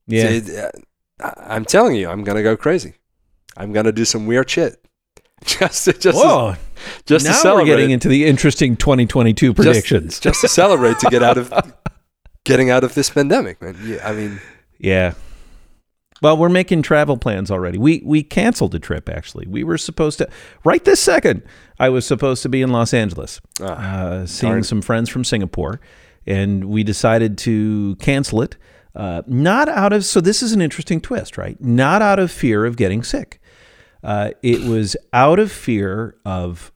Yeah. 0.08 0.24
So 0.24 0.28
it- 0.30 0.86
I- 1.22 1.34
I'm 1.56 1.66
telling 1.66 1.96
you, 1.96 2.10
I'm 2.10 2.24
gonna 2.24 2.44
go 2.44 2.58
crazy. 2.58 2.96
I'm 3.58 3.72
gonna 3.74 3.92
do 3.92 4.06
some 4.06 4.26
weird 4.26 4.50
shit. 4.50 4.76
Just 5.46 5.86
to, 5.86 5.94
just 5.94 6.18
Whoa! 6.18 6.54
to, 6.54 6.60
just 7.06 7.26
now 7.26 7.32
to 7.34 7.38
celebrate. 7.38 7.64
we're 7.64 7.78
getting 7.78 7.92
into 7.92 8.08
the 8.08 8.26
interesting 8.26 8.76
2022 8.78 9.54
predictions. 9.54 10.20
Just, 10.20 10.42
to 10.42 10.48
celebrate 10.62 10.98
to 11.00 11.10
get 11.10 11.22
out 11.22 11.38
of 11.38 11.54
getting 12.46 12.70
out 12.72 12.84
of 12.84 12.96
this 12.96 13.10
pandemic, 13.12 13.62
man. 13.62 13.78
Yeah, 13.84 14.08
I 14.08 14.14
mean, 14.14 14.42
Yeah. 14.80 15.14
Well, 16.22 16.38
we're 16.38 16.50
making 16.50 16.82
travel 16.84 17.18
plans 17.18 17.52
already. 17.52 17.78
We 17.78 18.02
we 18.06 18.24
canceled 18.24 18.74
a 18.74 18.80
trip 18.80 19.10
actually. 19.10 19.46
We 19.48 19.64
were 19.64 19.78
supposed 19.78 20.18
to 20.20 20.30
right 20.64 20.84
this 20.84 21.00
second. 21.02 21.44
I 21.80 21.90
was 21.90 22.06
supposed 22.08 22.42
to 22.44 22.50
be 22.50 22.62
in 22.62 22.72
Los 22.72 22.94
Angeles, 22.94 23.42
ah, 23.62 23.66
uh, 23.66 24.26
seeing 24.26 24.54
darn. 24.54 24.64
some 24.64 24.82
friends 24.82 25.10
from 25.10 25.24
Singapore, 25.26 25.82
and 26.26 26.66
we 26.66 26.84
decided 26.84 27.38
to 27.40 27.98
cancel 27.98 28.42
it. 28.42 28.56
Uh, 28.96 29.22
not 29.28 29.68
out 29.68 29.92
of 29.92 30.06
so 30.06 30.22
this 30.22 30.42
is 30.42 30.54
an 30.54 30.62
interesting 30.62 31.02
twist, 31.02 31.38
right? 31.38 31.60
Not 31.62 32.02
out 32.02 32.18
of 32.18 32.32
fear 32.32 32.66
of 32.66 32.78
getting 32.78 33.04
sick. 33.04 33.42
Uh, 34.04 34.32
it 34.42 34.62
was 34.62 34.96
out 35.12 35.40
of 35.40 35.52
fear 35.52 36.16
of 36.26 36.72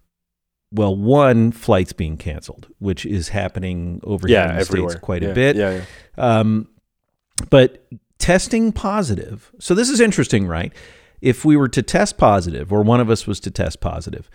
well, 0.71 0.95
one 0.95 1.51
flights 1.51 1.93
being 1.93 2.17
canceled, 2.17 2.67
which 2.79 3.05
is 3.05 3.29
happening 3.29 3.99
over 4.03 4.27
here 4.27 4.41
in 4.41 4.47
the 4.55 4.61
everywhere. 4.61 4.89
states 4.91 5.01
quite 5.01 5.23
Yeah, 5.23 5.29
a 5.29 5.33
bit. 5.33 5.55
Yeah, 5.55 5.71
yeah. 5.71 6.39
Um, 6.39 6.67
but 7.49 7.87
testing 8.19 8.71
positive. 8.71 9.51
So 9.59 9.73
this 9.73 9.89
is 9.89 9.99
interesting, 9.99 10.45
right? 10.45 10.73
If 11.21 11.43
we 11.43 11.57
were 11.57 11.69
to 11.69 11.81
test 11.81 12.17
positive, 12.17 12.71
or 12.71 12.83
one 12.83 12.99
of 12.99 13.09
us 13.09 13.25
was 13.25 13.39
to 13.41 13.51
test 13.51 13.79
positive, 13.81 14.29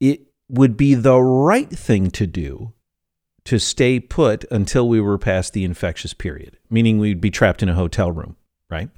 it 0.00 0.22
would 0.48 0.76
be 0.76 0.94
the 0.94 1.20
right 1.20 1.70
thing 1.70 2.10
to 2.12 2.26
do 2.26 2.72
to 3.48 3.58
stay 3.58 3.98
put 3.98 4.44
until 4.50 4.88
we 4.88 5.00
were 5.00 5.16
past 5.18 5.52
the 5.54 5.64
infectious 5.64 6.12
period, 6.14 6.58
meaning 6.70 6.98
we'd 6.98 7.20
be 7.20 7.30
trapped 7.30 7.62
in 7.62 7.68
a 7.70 7.74
hotel 7.74 8.12
room, 8.12 8.36
right? 8.70 8.90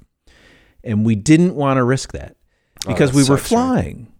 And 0.83 1.05
we 1.05 1.15
didn't 1.15 1.55
want 1.55 1.77
to 1.77 1.83
risk 1.83 2.11
that 2.13 2.35
Oh, 2.85 2.89
because 2.89 3.11
that 3.11 3.15
we 3.15 3.21
were 3.23 3.37
sucks, 3.37 3.51
right? 3.51 3.57
flying, 3.57 4.11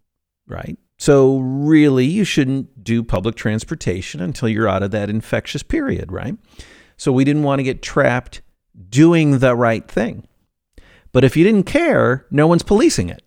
right? 0.47 0.77
So 0.97 1.39
really, 1.39 2.05
you 2.05 2.23
shouldn't 2.23 2.83
do 2.83 3.03
public 3.03 3.35
transportation 3.35 4.21
until 4.21 4.47
you're 4.47 4.69
out 4.69 4.83
of 4.83 4.91
that 4.91 5.09
infectious 5.09 5.63
period, 5.63 6.11
right? 6.11 6.35
So 6.95 7.11
we 7.11 7.23
didn't 7.23 7.43
want 7.43 7.59
to 7.59 7.63
get 7.63 7.81
trapped 7.81 8.41
doing 8.89 9.39
the 9.39 9.55
right 9.55 9.85
thing. 9.89 10.27
But 11.11 11.23
if 11.25 11.35
you 11.35 11.43
didn't 11.43 11.63
care, 11.63 12.25
no 12.31 12.47
one's 12.47 12.63
policing 12.63 13.09
it, 13.09 13.21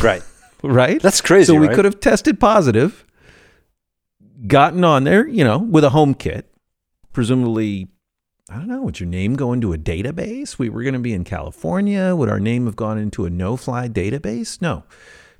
Right. 0.00 0.22
right? 0.62 1.02
That's 1.02 1.20
crazy. 1.20 1.46
so 1.52 1.60
we 1.60 1.66
right? 1.66 1.74
could 1.76 1.84
have 1.84 2.00
tested 2.00 2.40
positive, 2.40 3.04
gotten 4.46 4.84
on 4.84 5.04
there, 5.04 5.26
you 5.26 5.44
know, 5.44 5.58
with 5.58 5.84
a 5.84 5.90
home 5.90 6.14
kit, 6.14 6.52
presumably. 7.12 7.88
I 8.50 8.56
don't 8.56 8.68
know. 8.68 8.82
Would 8.82 9.00
your 9.00 9.08
name 9.08 9.34
go 9.34 9.52
into 9.52 9.72
a 9.72 9.78
database? 9.78 10.58
We 10.58 10.68
were 10.68 10.82
going 10.82 10.94
to 10.94 11.00
be 11.00 11.14
in 11.14 11.24
California. 11.24 12.14
Would 12.14 12.28
our 12.28 12.40
name 12.40 12.66
have 12.66 12.76
gone 12.76 12.98
into 12.98 13.24
a 13.24 13.30
no-fly 13.30 13.88
database? 13.88 14.60
No, 14.60 14.84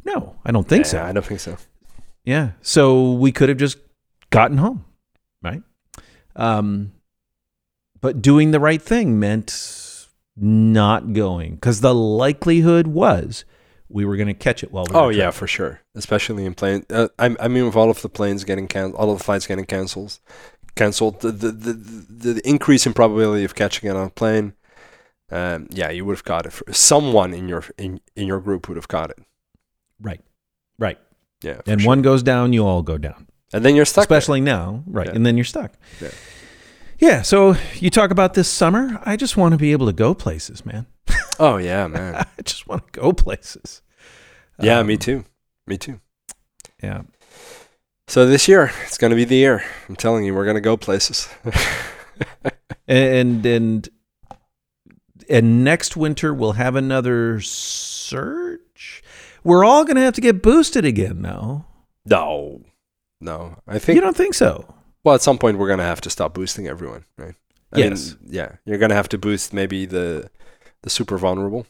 no, 0.04 0.36
I 0.44 0.52
don't 0.52 0.66
think 0.66 0.86
Yeah, 0.86 0.90
so. 0.90 1.02
I 1.02 1.12
don't 1.12 1.26
think 1.26 1.40
so. 1.40 1.56
Yeah. 2.24 2.52
So 2.62 3.12
we 3.12 3.32
could 3.32 3.48
have 3.48 3.58
just 3.58 3.78
gotten 4.30 4.56
home, 4.56 4.84
right? 5.42 5.62
Um, 6.36 6.92
but 8.00 8.22
doing 8.22 8.50
the 8.50 8.60
right 8.60 8.80
thing 8.80 9.20
meant 9.20 10.08
not 10.36 11.12
going 11.12 11.56
because 11.56 11.80
the 11.80 11.94
likelihood 11.94 12.86
was 12.86 13.44
we 13.92 14.04
were 14.04 14.16
going 14.16 14.28
to 14.28 14.34
catch 14.34 14.62
it 14.62 14.72
while 14.72 14.84
we 14.88 14.94
Oh 14.94 15.08
yeah, 15.08 15.30
for 15.30 15.46
sure. 15.46 15.80
Especially 15.94 16.44
in 16.44 16.54
plane. 16.54 16.84
Uh, 16.90 17.08
I, 17.18 17.36
I 17.38 17.48
mean, 17.48 17.66
with 17.66 17.76
all 17.76 17.90
of 17.90 18.02
the 18.02 18.08
planes 18.08 18.44
getting 18.44 18.68
canceled, 18.68 19.00
all 19.00 19.10
of 19.12 19.18
the 19.18 19.24
flights 19.24 19.46
getting 19.46 19.66
cancelled, 19.66 20.18
cancelled. 20.74 21.20
The 21.20 21.32
the, 21.32 21.52
the 21.52 21.72
the 21.72 22.32
the 22.34 22.48
increase 22.48 22.86
in 22.86 22.94
probability 22.94 23.44
of 23.44 23.54
catching 23.54 23.88
it 23.90 23.96
on 23.96 24.06
a 24.06 24.10
plane. 24.10 24.54
Um, 25.30 25.66
yeah, 25.70 25.90
you 25.90 26.04
would 26.04 26.12
have 26.12 26.24
caught 26.24 26.46
it. 26.46 26.52
For, 26.52 26.70
someone 26.72 27.32
in 27.32 27.48
your 27.48 27.64
in, 27.78 28.00
in 28.16 28.26
your 28.26 28.40
group 28.40 28.68
would 28.68 28.76
have 28.76 28.88
caught 28.88 29.10
it. 29.10 29.18
Right. 30.00 30.20
Right. 30.78 30.98
Yeah, 31.42 31.60
and 31.66 31.80
sure. 31.80 31.88
one 31.88 32.02
goes 32.02 32.22
down, 32.22 32.52
you 32.52 32.64
all 32.64 32.82
go 32.82 32.98
down. 32.98 33.26
and 33.52 33.64
then 33.64 33.74
you're 33.74 33.84
stuck. 33.84 34.08
there. 34.08 34.18
Especially 34.18 34.40
now, 34.40 34.84
right? 34.86 35.06
Yeah. 35.06 35.14
And 35.14 35.26
then 35.26 35.36
you're 35.36 35.44
stuck. 35.44 35.72
Yeah. 36.00 36.10
Yeah. 36.98 37.22
So 37.22 37.56
you 37.74 37.90
talk 37.90 38.10
about 38.10 38.34
this 38.34 38.48
summer. 38.48 39.00
I 39.04 39.16
just 39.16 39.36
want 39.36 39.52
to 39.52 39.58
be 39.58 39.72
able 39.72 39.86
to 39.86 39.92
go 39.92 40.14
places, 40.14 40.64
man. 40.64 40.86
Oh 41.38 41.56
yeah, 41.56 41.86
man. 41.88 42.14
I 42.38 42.42
just 42.42 42.66
want 42.68 42.92
to 42.92 43.00
go 43.00 43.12
places. 43.12 43.81
Yeah, 44.60 44.78
Um, 44.78 44.86
me 44.86 44.96
too. 44.96 45.24
Me 45.66 45.76
too. 45.78 46.00
Yeah. 46.82 47.02
So 48.08 48.26
this 48.26 48.48
year, 48.48 48.70
it's 48.86 48.98
gonna 48.98 49.14
be 49.14 49.24
the 49.24 49.36
year. 49.36 49.64
I'm 49.88 49.96
telling 49.96 50.24
you, 50.24 50.34
we're 50.34 50.44
gonna 50.46 50.60
go 50.60 50.76
places. 50.76 51.28
and 52.86 53.44
and 53.46 53.88
and 55.30 55.64
next 55.64 55.96
winter 55.96 56.34
we'll 56.34 56.52
have 56.52 56.76
another 56.76 57.40
surge. 57.40 59.02
We're 59.44 59.64
all 59.64 59.84
going 59.84 59.96
to 59.96 60.02
have 60.02 60.14
to 60.14 60.20
get 60.20 60.42
boosted 60.42 60.84
again, 60.84 61.22
though. 61.22 61.64
no, 62.04 62.60
no. 63.20 63.56
I 63.66 63.78
think 63.78 63.96
You 63.96 64.00
don't 64.00 64.16
think 64.16 64.34
so? 64.34 64.72
Well, 65.04 65.14
at 65.16 65.22
some 65.22 65.38
point 65.38 65.58
we're 65.58 65.68
gonna 65.68 65.82
have 65.84 66.00
to 66.02 66.10
stop 66.10 66.32
boosting 66.34 66.68
everyone, 66.68 67.04
right? 67.18 67.34
I 67.72 67.76
mean, 67.78 67.90
Yes. 67.90 68.16
yeah, 68.24 68.52
you're 68.64 68.78
gonna 68.78 68.94
have 68.94 69.08
to 69.10 69.18
boost 69.18 69.52
maybe 69.52 69.84
the 69.86 70.30
the 70.82 70.90
super 70.90 71.16
vulnerable, 71.18 71.66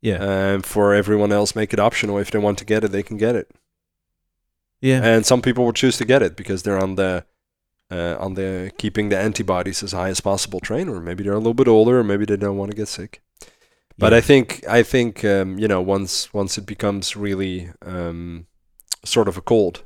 Yeah. 0.00 0.22
and 0.22 0.64
for 0.64 0.94
everyone 0.94 1.32
else, 1.32 1.56
make 1.56 1.72
it 1.72 1.80
optional. 1.80 2.18
If 2.18 2.30
they 2.30 2.38
want 2.38 2.58
to 2.58 2.64
get 2.64 2.84
it, 2.84 2.92
they 2.92 3.02
can 3.02 3.16
get 3.16 3.34
it. 3.36 3.50
yeah. 4.80 5.02
And 5.04 5.26
some 5.26 5.42
people 5.42 5.64
will 5.64 5.72
choose 5.72 5.96
to 5.98 6.04
get 6.04 6.22
it 6.22 6.36
because 6.36 6.62
they're 6.62 6.78
on 6.82 6.94
the 6.94 7.24
uh, 7.90 8.16
on 8.20 8.34
the 8.34 8.70
keeping 8.78 9.08
the 9.08 9.18
antibodies 9.18 9.82
as 9.82 9.92
high 9.92 10.10
as 10.10 10.20
possible 10.20 10.60
train, 10.60 10.88
or 10.88 11.00
maybe 11.00 11.24
they're 11.24 11.32
a 11.32 11.38
little 11.38 11.54
bit 11.54 11.68
older, 11.68 11.98
or 12.00 12.04
maybe 12.04 12.24
they 12.26 12.36
don't 12.36 12.56
want 12.58 12.70
to 12.70 12.76
get 12.76 12.88
sick. 12.88 13.22
But 13.98 14.12
Yeah. 14.12 14.18
I 14.18 14.20
think 14.20 14.64
I 14.68 14.82
think 14.84 15.24
um, 15.24 15.58
you 15.58 15.66
know 15.68 15.80
once 15.82 16.32
once 16.34 16.58
it 16.58 16.66
becomes 16.66 17.16
really 17.16 17.70
um, 17.82 18.46
sort 19.04 19.26
of 19.28 19.36
a 19.36 19.40
cold, 19.40 19.82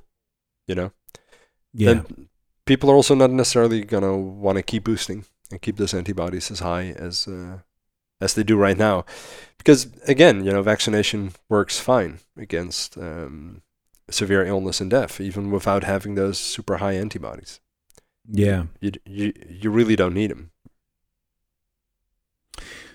you 0.66 0.74
know, 0.74 0.90
yeah. 1.72 1.94
then 1.94 2.28
people 2.66 2.90
are 2.90 2.96
also 2.96 3.14
not 3.14 3.30
necessarily 3.30 3.84
gonna 3.84 4.16
want 4.18 4.56
to 4.58 4.62
keep 4.62 4.84
boosting 4.84 5.24
and 5.50 5.62
keep 5.62 5.76
those 5.76 5.94
antibodies 5.94 6.50
as 6.50 6.58
high 6.60 6.90
as 6.90 7.26
uh, 7.28 7.58
as 8.22 8.34
they 8.34 8.42
do 8.44 8.56
right 8.56 8.78
now, 8.78 9.04
because 9.58 9.86
again, 10.06 10.44
you 10.44 10.52
know, 10.52 10.62
vaccination 10.62 11.32
works 11.48 11.78
fine 11.80 12.18
against 12.36 12.96
um, 12.98 13.62
severe 14.10 14.44
illness 14.46 14.80
and 14.80 14.90
death, 14.90 15.20
even 15.20 15.50
without 15.50 15.84
having 15.84 16.14
those 16.14 16.38
super 16.38 16.76
high 16.78 16.94
antibodies. 17.00 17.60
yeah. 18.30 18.64
You 18.80 18.90
you 19.04 19.32
you 19.62 19.70
really 19.70 19.96
don't 19.96 20.14
need 20.14 20.30
them. 20.30 20.50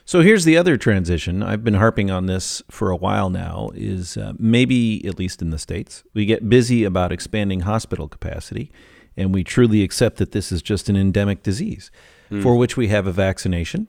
So 0.05 0.21
here's 0.21 0.45
the 0.45 0.55
other 0.55 0.77
transition. 0.77 1.43
I've 1.43 1.65
been 1.65 1.73
harping 1.73 2.09
on 2.09 2.27
this 2.27 2.61
for 2.71 2.89
a 2.91 2.95
while 2.95 3.29
now. 3.29 3.71
Is 3.75 4.15
uh, 4.15 4.33
maybe 4.39 5.05
at 5.05 5.19
least 5.19 5.41
in 5.41 5.49
the 5.49 5.59
states 5.59 6.03
we 6.13 6.25
get 6.25 6.47
busy 6.49 6.85
about 6.85 7.11
expanding 7.11 7.61
hospital 7.61 8.07
capacity, 8.07 8.71
and 9.17 9.33
we 9.33 9.43
truly 9.43 9.83
accept 9.83 10.17
that 10.17 10.31
this 10.31 10.51
is 10.51 10.61
just 10.61 10.89
an 10.89 10.95
endemic 10.95 11.43
disease 11.43 11.91
Hmm. 12.29 12.41
for 12.41 12.57
which 12.57 12.75
we 12.75 12.89
have 12.89 13.07
a 13.07 13.13
vaccination, 13.13 13.87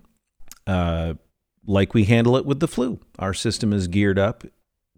uh, 0.69 1.15
like 1.69 1.95
we 1.95 2.05
handle 2.05 2.37
it 2.37 2.47
with 2.47 2.61
the 2.61 2.67
flu. 2.67 2.99
Our 3.19 3.35
system 3.35 3.73
is 3.73 3.87
geared 3.87 4.19
up 4.19 4.43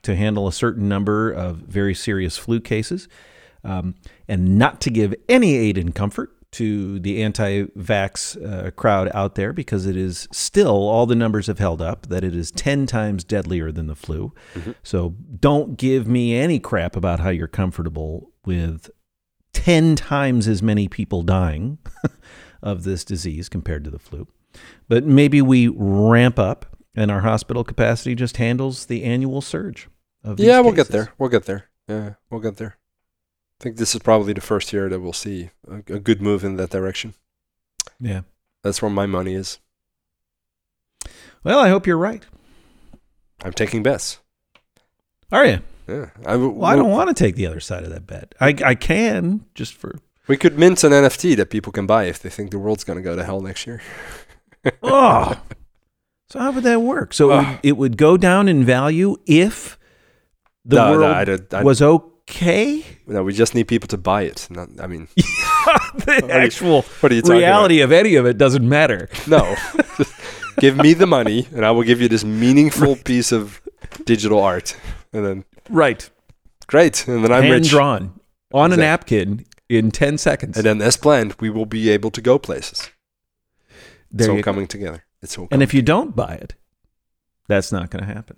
to 0.03 0.15
handle 0.15 0.49
a 0.49 0.53
certain 0.53 0.89
number 0.89 1.31
of 1.31 1.57
very 1.57 1.95
serious 1.95 2.39
flu 2.39 2.61
cases, 2.61 3.09
um, 3.65 3.97
and 4.29 4.57
not 4.57 4.81
to 4.83 4.91
give 4.91 5.15
any 5.29 5.57
aid 5.57 5.77
and 5.77 5.95
comfort 5.95 6.31
to 6.53 6.99
the 7.01 7.23
anti-vax 7.23 8.37
uh, 8.45 8.71
crowd 8.73 9.11
out 9.15 9.35
there 9.35 9.53
because 9.53 9.87
it 9.87 9.97
is 9.97 10.27
still 10.33 10.89
all 10.89 11.07
the 11.07 11.15
numbers 11.15 11.47
have 11.47 11.59
held 11.59 11.81
up 11.81 12.07
that 12.09 12.25
it 12.25 12.35
is 12.35 12.51
10 12.51 12.87
times 12.87 13.23
deadlier 13.23 13.71
than 13.71 13.87
the 13.87 13.95
flu. 13.95 14.33
Mhm. 14.55 14.75
So 14.83 15.15
don't 15.39 15.77
give 15.77 16.09
me 16.09 16.35
any 16.35 16.59
crap 16.59 16.97
about 16.97 17.21
how 17.21 17.29
you're 17.31 17.47
comfortable 17.47 18.33
with 18.45 18.91
10 19.53 19.95
times 19.95 20.49
as 20.49 20.61
many 20.63 20.89
people 20.89 21.23
dying 21.23 21.79
of 22.63 22.83
this 22.83 23.05
disease 23.05 23.49
compared 23.49 23.85
to 23.85 23.91
the 23.91 23.99
flu. 23.99 24.27
But 24.89 25.05
maybe 25.05 25.41
we 25.43 25.69
ramp 25.69 26.39
up 26.39 26.67
and 26.95 27.11
our 27.11 27.21
hospital 27.21 27.65
capacity 27.65 28.15
just 28.15 28.39
handles 28.39 28.87
the 28.87 29.05
annual 29.05 29.41
surge 29.41 29.89
of 30.25 30.37
these 30.37 30.47
Yeah, 30.47 30.61
we'll 30.61 30.73
get 30.73 30.89
there. 30.89 31.13
We'll 31.19 31.29
get 31.31 31.45
there. 31.45 31.67
Yeah, 31.89 32.15
we'll 32.31 32.41
get 32.41 32.57
there. 32.57 32.77
I 33.61 33.63
think 33.65 33.77
this 33.77 33.95
is 33.95 34.01
probably 34.03 34.33
the 34.33 34.41
first 34.41 34.73
year 34.73 34.89
that 34.89 35.01
we'll 35.01 35.13
see 35.13 35.51
a, 35.69 35.77
a 35.95 35.99
good 36.01 36.21
move 36.23 36.43
in 36.45 36.57
that 36.57 36.71
direction. 36.71 37.15
Yeah. 38.01 38.23
That's 38.63 38.83
where 38.83 38.91
my 38.91 39.07
money 39.07 39.35
is. 39.35 39.59
Well, 41.45 41.59
I 41.59 41.69
hope 41.69 41.87
you're 41.87 41.97
right. 41.97 42.25
I'm 43.43 43.53
taking 43.53 43.83
bets. 43.83 44.19
Are 45.33 45.47
you? 45.47 45.61
Yeah, 45.89 46.11
I 46.27 46.33
w- 46.33 46.51
Well, 46.51 46.71
I 46.71 46.77
don't 46.77 46.91
want 46.91 47.09
to 47.09 47.15
take 47.15 47.37
the 47.37 47.47
other 47.47 47.61
side 47.61 47.85
of 47.85 47.91
that 47.91 48.07
bet. 48.07 48.35
I, 48.41 48.55
I 48.65 48.75
can 48.75 49.47
just 49.55 49.75
for. 49.75 49.99
We 50.29 50.37
could 50.37 50.59
mint 50.59 50.85
an 50.85 50.93
NFT 50.93 51.37
that 51.37 51.51
people 51.51 51.73
can 51.73 51.87
buy 51.87 52.05
if 52.05 52.21
they 52.21 52.29
think 52.29 52.51
the 52.51 52.59
world's 52.59 52.85
going 52.85 52.99
to 52.99 53.03
go 53.03 53.17
to 53.17 53.25
hell 53.25 53.41
next 53.41 53.67
year. 53.67 53.81
Oh. 54.83 55.41
So 56.29 56.39
how 56.39 56.53
would 56.53 56.65
that 56.65 56.81
work? 56.83 57.13
So 57.13 57.33
it, 57.33 57.37
would, 57.37 57.59
it 57.63 57.77
would 57.77 57.97
go 57.97 58.17
down 58.17 58.49
in 58.49 58.65
value 58.65 59.17
if 59.27 59.79
the 60.65 60.77
no, 60.77 60.91
world 60.91 61.01
no, 61.03 61.13
I 61.13 61.25
don't, 61.25 61.55
I, 61.55 61.63
was 61.65 61.83
okay. 61.83 62.85
no, 63.07 63.23
we 63.25 63.33
just 63.33 63.55
need 63.55 63.67
people 63.67 63.89
to 63.89 63.99
buy 63.99 64.23
it. 64.23 64.47
Not, 64.51 64.69
I 64.81 64.87
mean, 64.87 65.09
the 65.17 66.29
actual 66.31 66.83
what 67.01 67.11
are 67.11 67.15
you 67.15 67.23
talking 67.23 67.39
reality 67.39 67.81
of 67.81 67.91
any 67.91 68.15
of 68.15 68.27
it 68.27 68.39
doesn't 68.39 68.69
matter. 68.69 69.09
No, 69.27 69.57
Just 69.97 70.15
give 70.59 70.77
me 70.77 70.95
the 70.95 71.07
money, 71.07 71.49
and 71.55 71.65
I 71.65 71.71
will 71.73 71.83
give 71.83 72.01
you 72.01 72.09
this 72.09 72.25
meaningful 72.25 72.97
piece 72.97 73.33
of 73.33 73.61
digital 74.05 74.41
art, 74.41 74.77
and 75.13 75.25
then 75.25 75.45
Right. 75.69 76.09
great, 76.67 77.09
and 77.09 77.25
then 77.25 77.33
I'm 77.33 77.43
Hand 77.43 77.55
rich. 77.55 77.71
drawn 77.71 78.21
on 78.53 78.73
a 78.73 78.77
napkin 78.77 79.47
in 79.69 79.91
10 79.91 80.19
seconds. 80.19 80.57
And 80.57 80.67
then, 80.67 80.83
as 80.83 80.97
planned, 80.97 81.35
we 81.41 81.51
will 81.51 81.67
be 81.67 81.89
able 81.91 82.11
to 82.11 82.21
go 82.21 82.39
places. 82.39 82.91
There 84.11 84.25
it's 84.27 84.29
all 84.31 84.37
you 84.37 84.43
go. 84.43 84.51
coming 84.53 84.67
together. 84.67 85.05
It's 85.23 85.37
all 85.39 85.49
And 85.51 85.63
if 85.63 85.73
you 85.75 85.83
don't 85.83 86.15
buy 86.17 86.35
it, 86.35 86.55
that's 87.49 87.71
not 87.73 87.91
going 87.91 88.05
to 88.07 88.13
happen. 88.13 88.37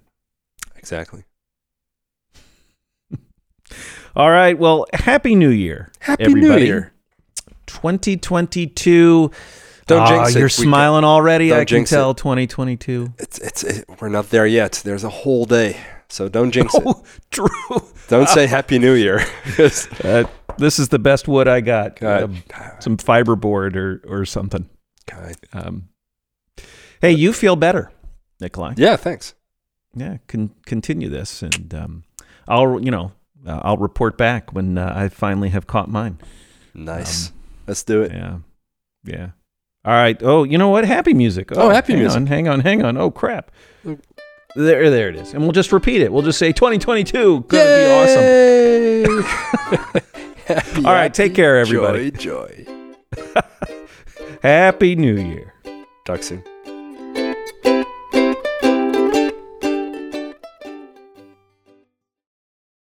exactly. 0.77 1.25
All 4.16 4.31
right. 4.31 4.59
Well, 4.59 4.87
Happy 4.93 5.35
New 5.35 5.49
Year. 5.51 5.91
Happy 6.01 6.25
everybody. 6.25 6.61
New 6.64 6.66
Year. 6.66 6.93
2022. 7.66 9.31
Don't 9.87 10.01
Ah, 10.01 10.07
jinx 10.07 10.35
it. 10.35 10.39
You're 10.39 10.49
smiling 10.49 11.05
already. 11.05 11.49
don't 11.49 11.59
I 11.59 11.61
can 11.62 11.66
jinx 11.79 11.93
it. 11.93 11.97
tell 11.97 12.14
2022. 12.14 13.14
It's 13.18 13.39
it's 13.39 13.64
it, 13.64 13.85
we're 14.01 14.09
not 14.09 14.31
there 14.31 14.47
yet. 14.47 14.81
There's 14.85 15.05
a 15.05 15.09
whole 15.09 15.45
day, 15.45 15.77
so 16.09 16.29
don't 16.29 16.51
jinx 16.51 16.75
it. 16.75 16.83
Oh, 16.85 17.03
true. 17.31 17.49
Don't 18.09 18.29
say 18.29 18.47
Happy 18.59 18.79
New 18.79 18.93
Year. 18.95 19.20
Uh, 20.05 20.25
this 20.59 20.79
is 20.79 20.89
the 20.91 20.99
best 20.99 21.27
wood 21.27 21.49
I 21.49 21.61
got. 21.61 21.97
God, 21.99 22.23
Um, 22.25 22.43
some 22.81 22.97
fiberboard 22.97 23.75
or, 23.77 24.03
or 24.07 24.25
something. 24.25 24.68
God. 25.14 25.36
Um, 25.52 25.88
hey, 27.00 27.12
you 27.12 27.32
feel 27.32 27.56
better, 27.56 27.90
Nikolai. 28.40 28.74
Yeah, 28.76 28.96
thanks. 28.96 29.34
yeah 29.94 30.16
con- 30.28 30.54
continue 30.66 31.08
this 31.10 31.42
and 31.42 31.74
um, 31.74 32.02
i'll 32.48 32.80
you 32.82 32.90
know 32.90 33.12
uh, 33.46 33.60
i'll 33.62 33.76
report 33.76 34.16
back 34.16 34.50
when 34.54 34.78
uh, 34.78 34.90
i 34.96 35.06
finally 35.08 35.50
have 35.50 35.66
caught 35.66 35.86
mine 35.90 36.16
Nice. 36.74 37.28
Um, 37.28 37.34
Let's 37.66 37.82
do 37.84 38.00
it. 38.02 38.10
yeah 38.12 38.38
yeah 39.04 39.30
all 39.84 39.92
right 39.92 40.16
oh 40.22 40.44
you 40.44 40.56
know 40.56 40.70
what 40.70 40.86
happy 40.86 41.12
music 41.12 41.50
Oh, 41.52 41.68
happy 41.68 41.92
hang 41.92 42.00
music. 42.02 42.16
on, 42.16 42.26
hang 42.26 42.48
on 42.48 42.60
hang 42.60 42.82
on 42.82 42.96
oh 42.96 43.10
crap 43.10 43.50
Oh. 43.86 43.98
there 44.56 44.88
there 44.90 45.10
it 45.10 45.16
is 45.16 45.34
and 45.34 45.42
we'll 45.42 45.52
just 45.52 45.72
repeat 45.72 46.00
it 46.00 46.10
we'll 46.10 46.22
just 46.22 46.38
say 46.38 46.52
2022 46.52 47.44
gonna 47.48 47.64
be 47.64 47.84
awesome 49.12 49.24
awesome. 50.48 50.86
All 50.86 50.92
right, 50.94 51.12
take 51.12 51.34
care, 51.34 51.58
everybody. 51.58 52.10
Joy, 52.10 52.50
joy. 52.50 52.66
happy 54.43 54.97
new 54.97 55.14
year 55.14 55.55
Talk 56.05 56.24
soon. 56.24 56.51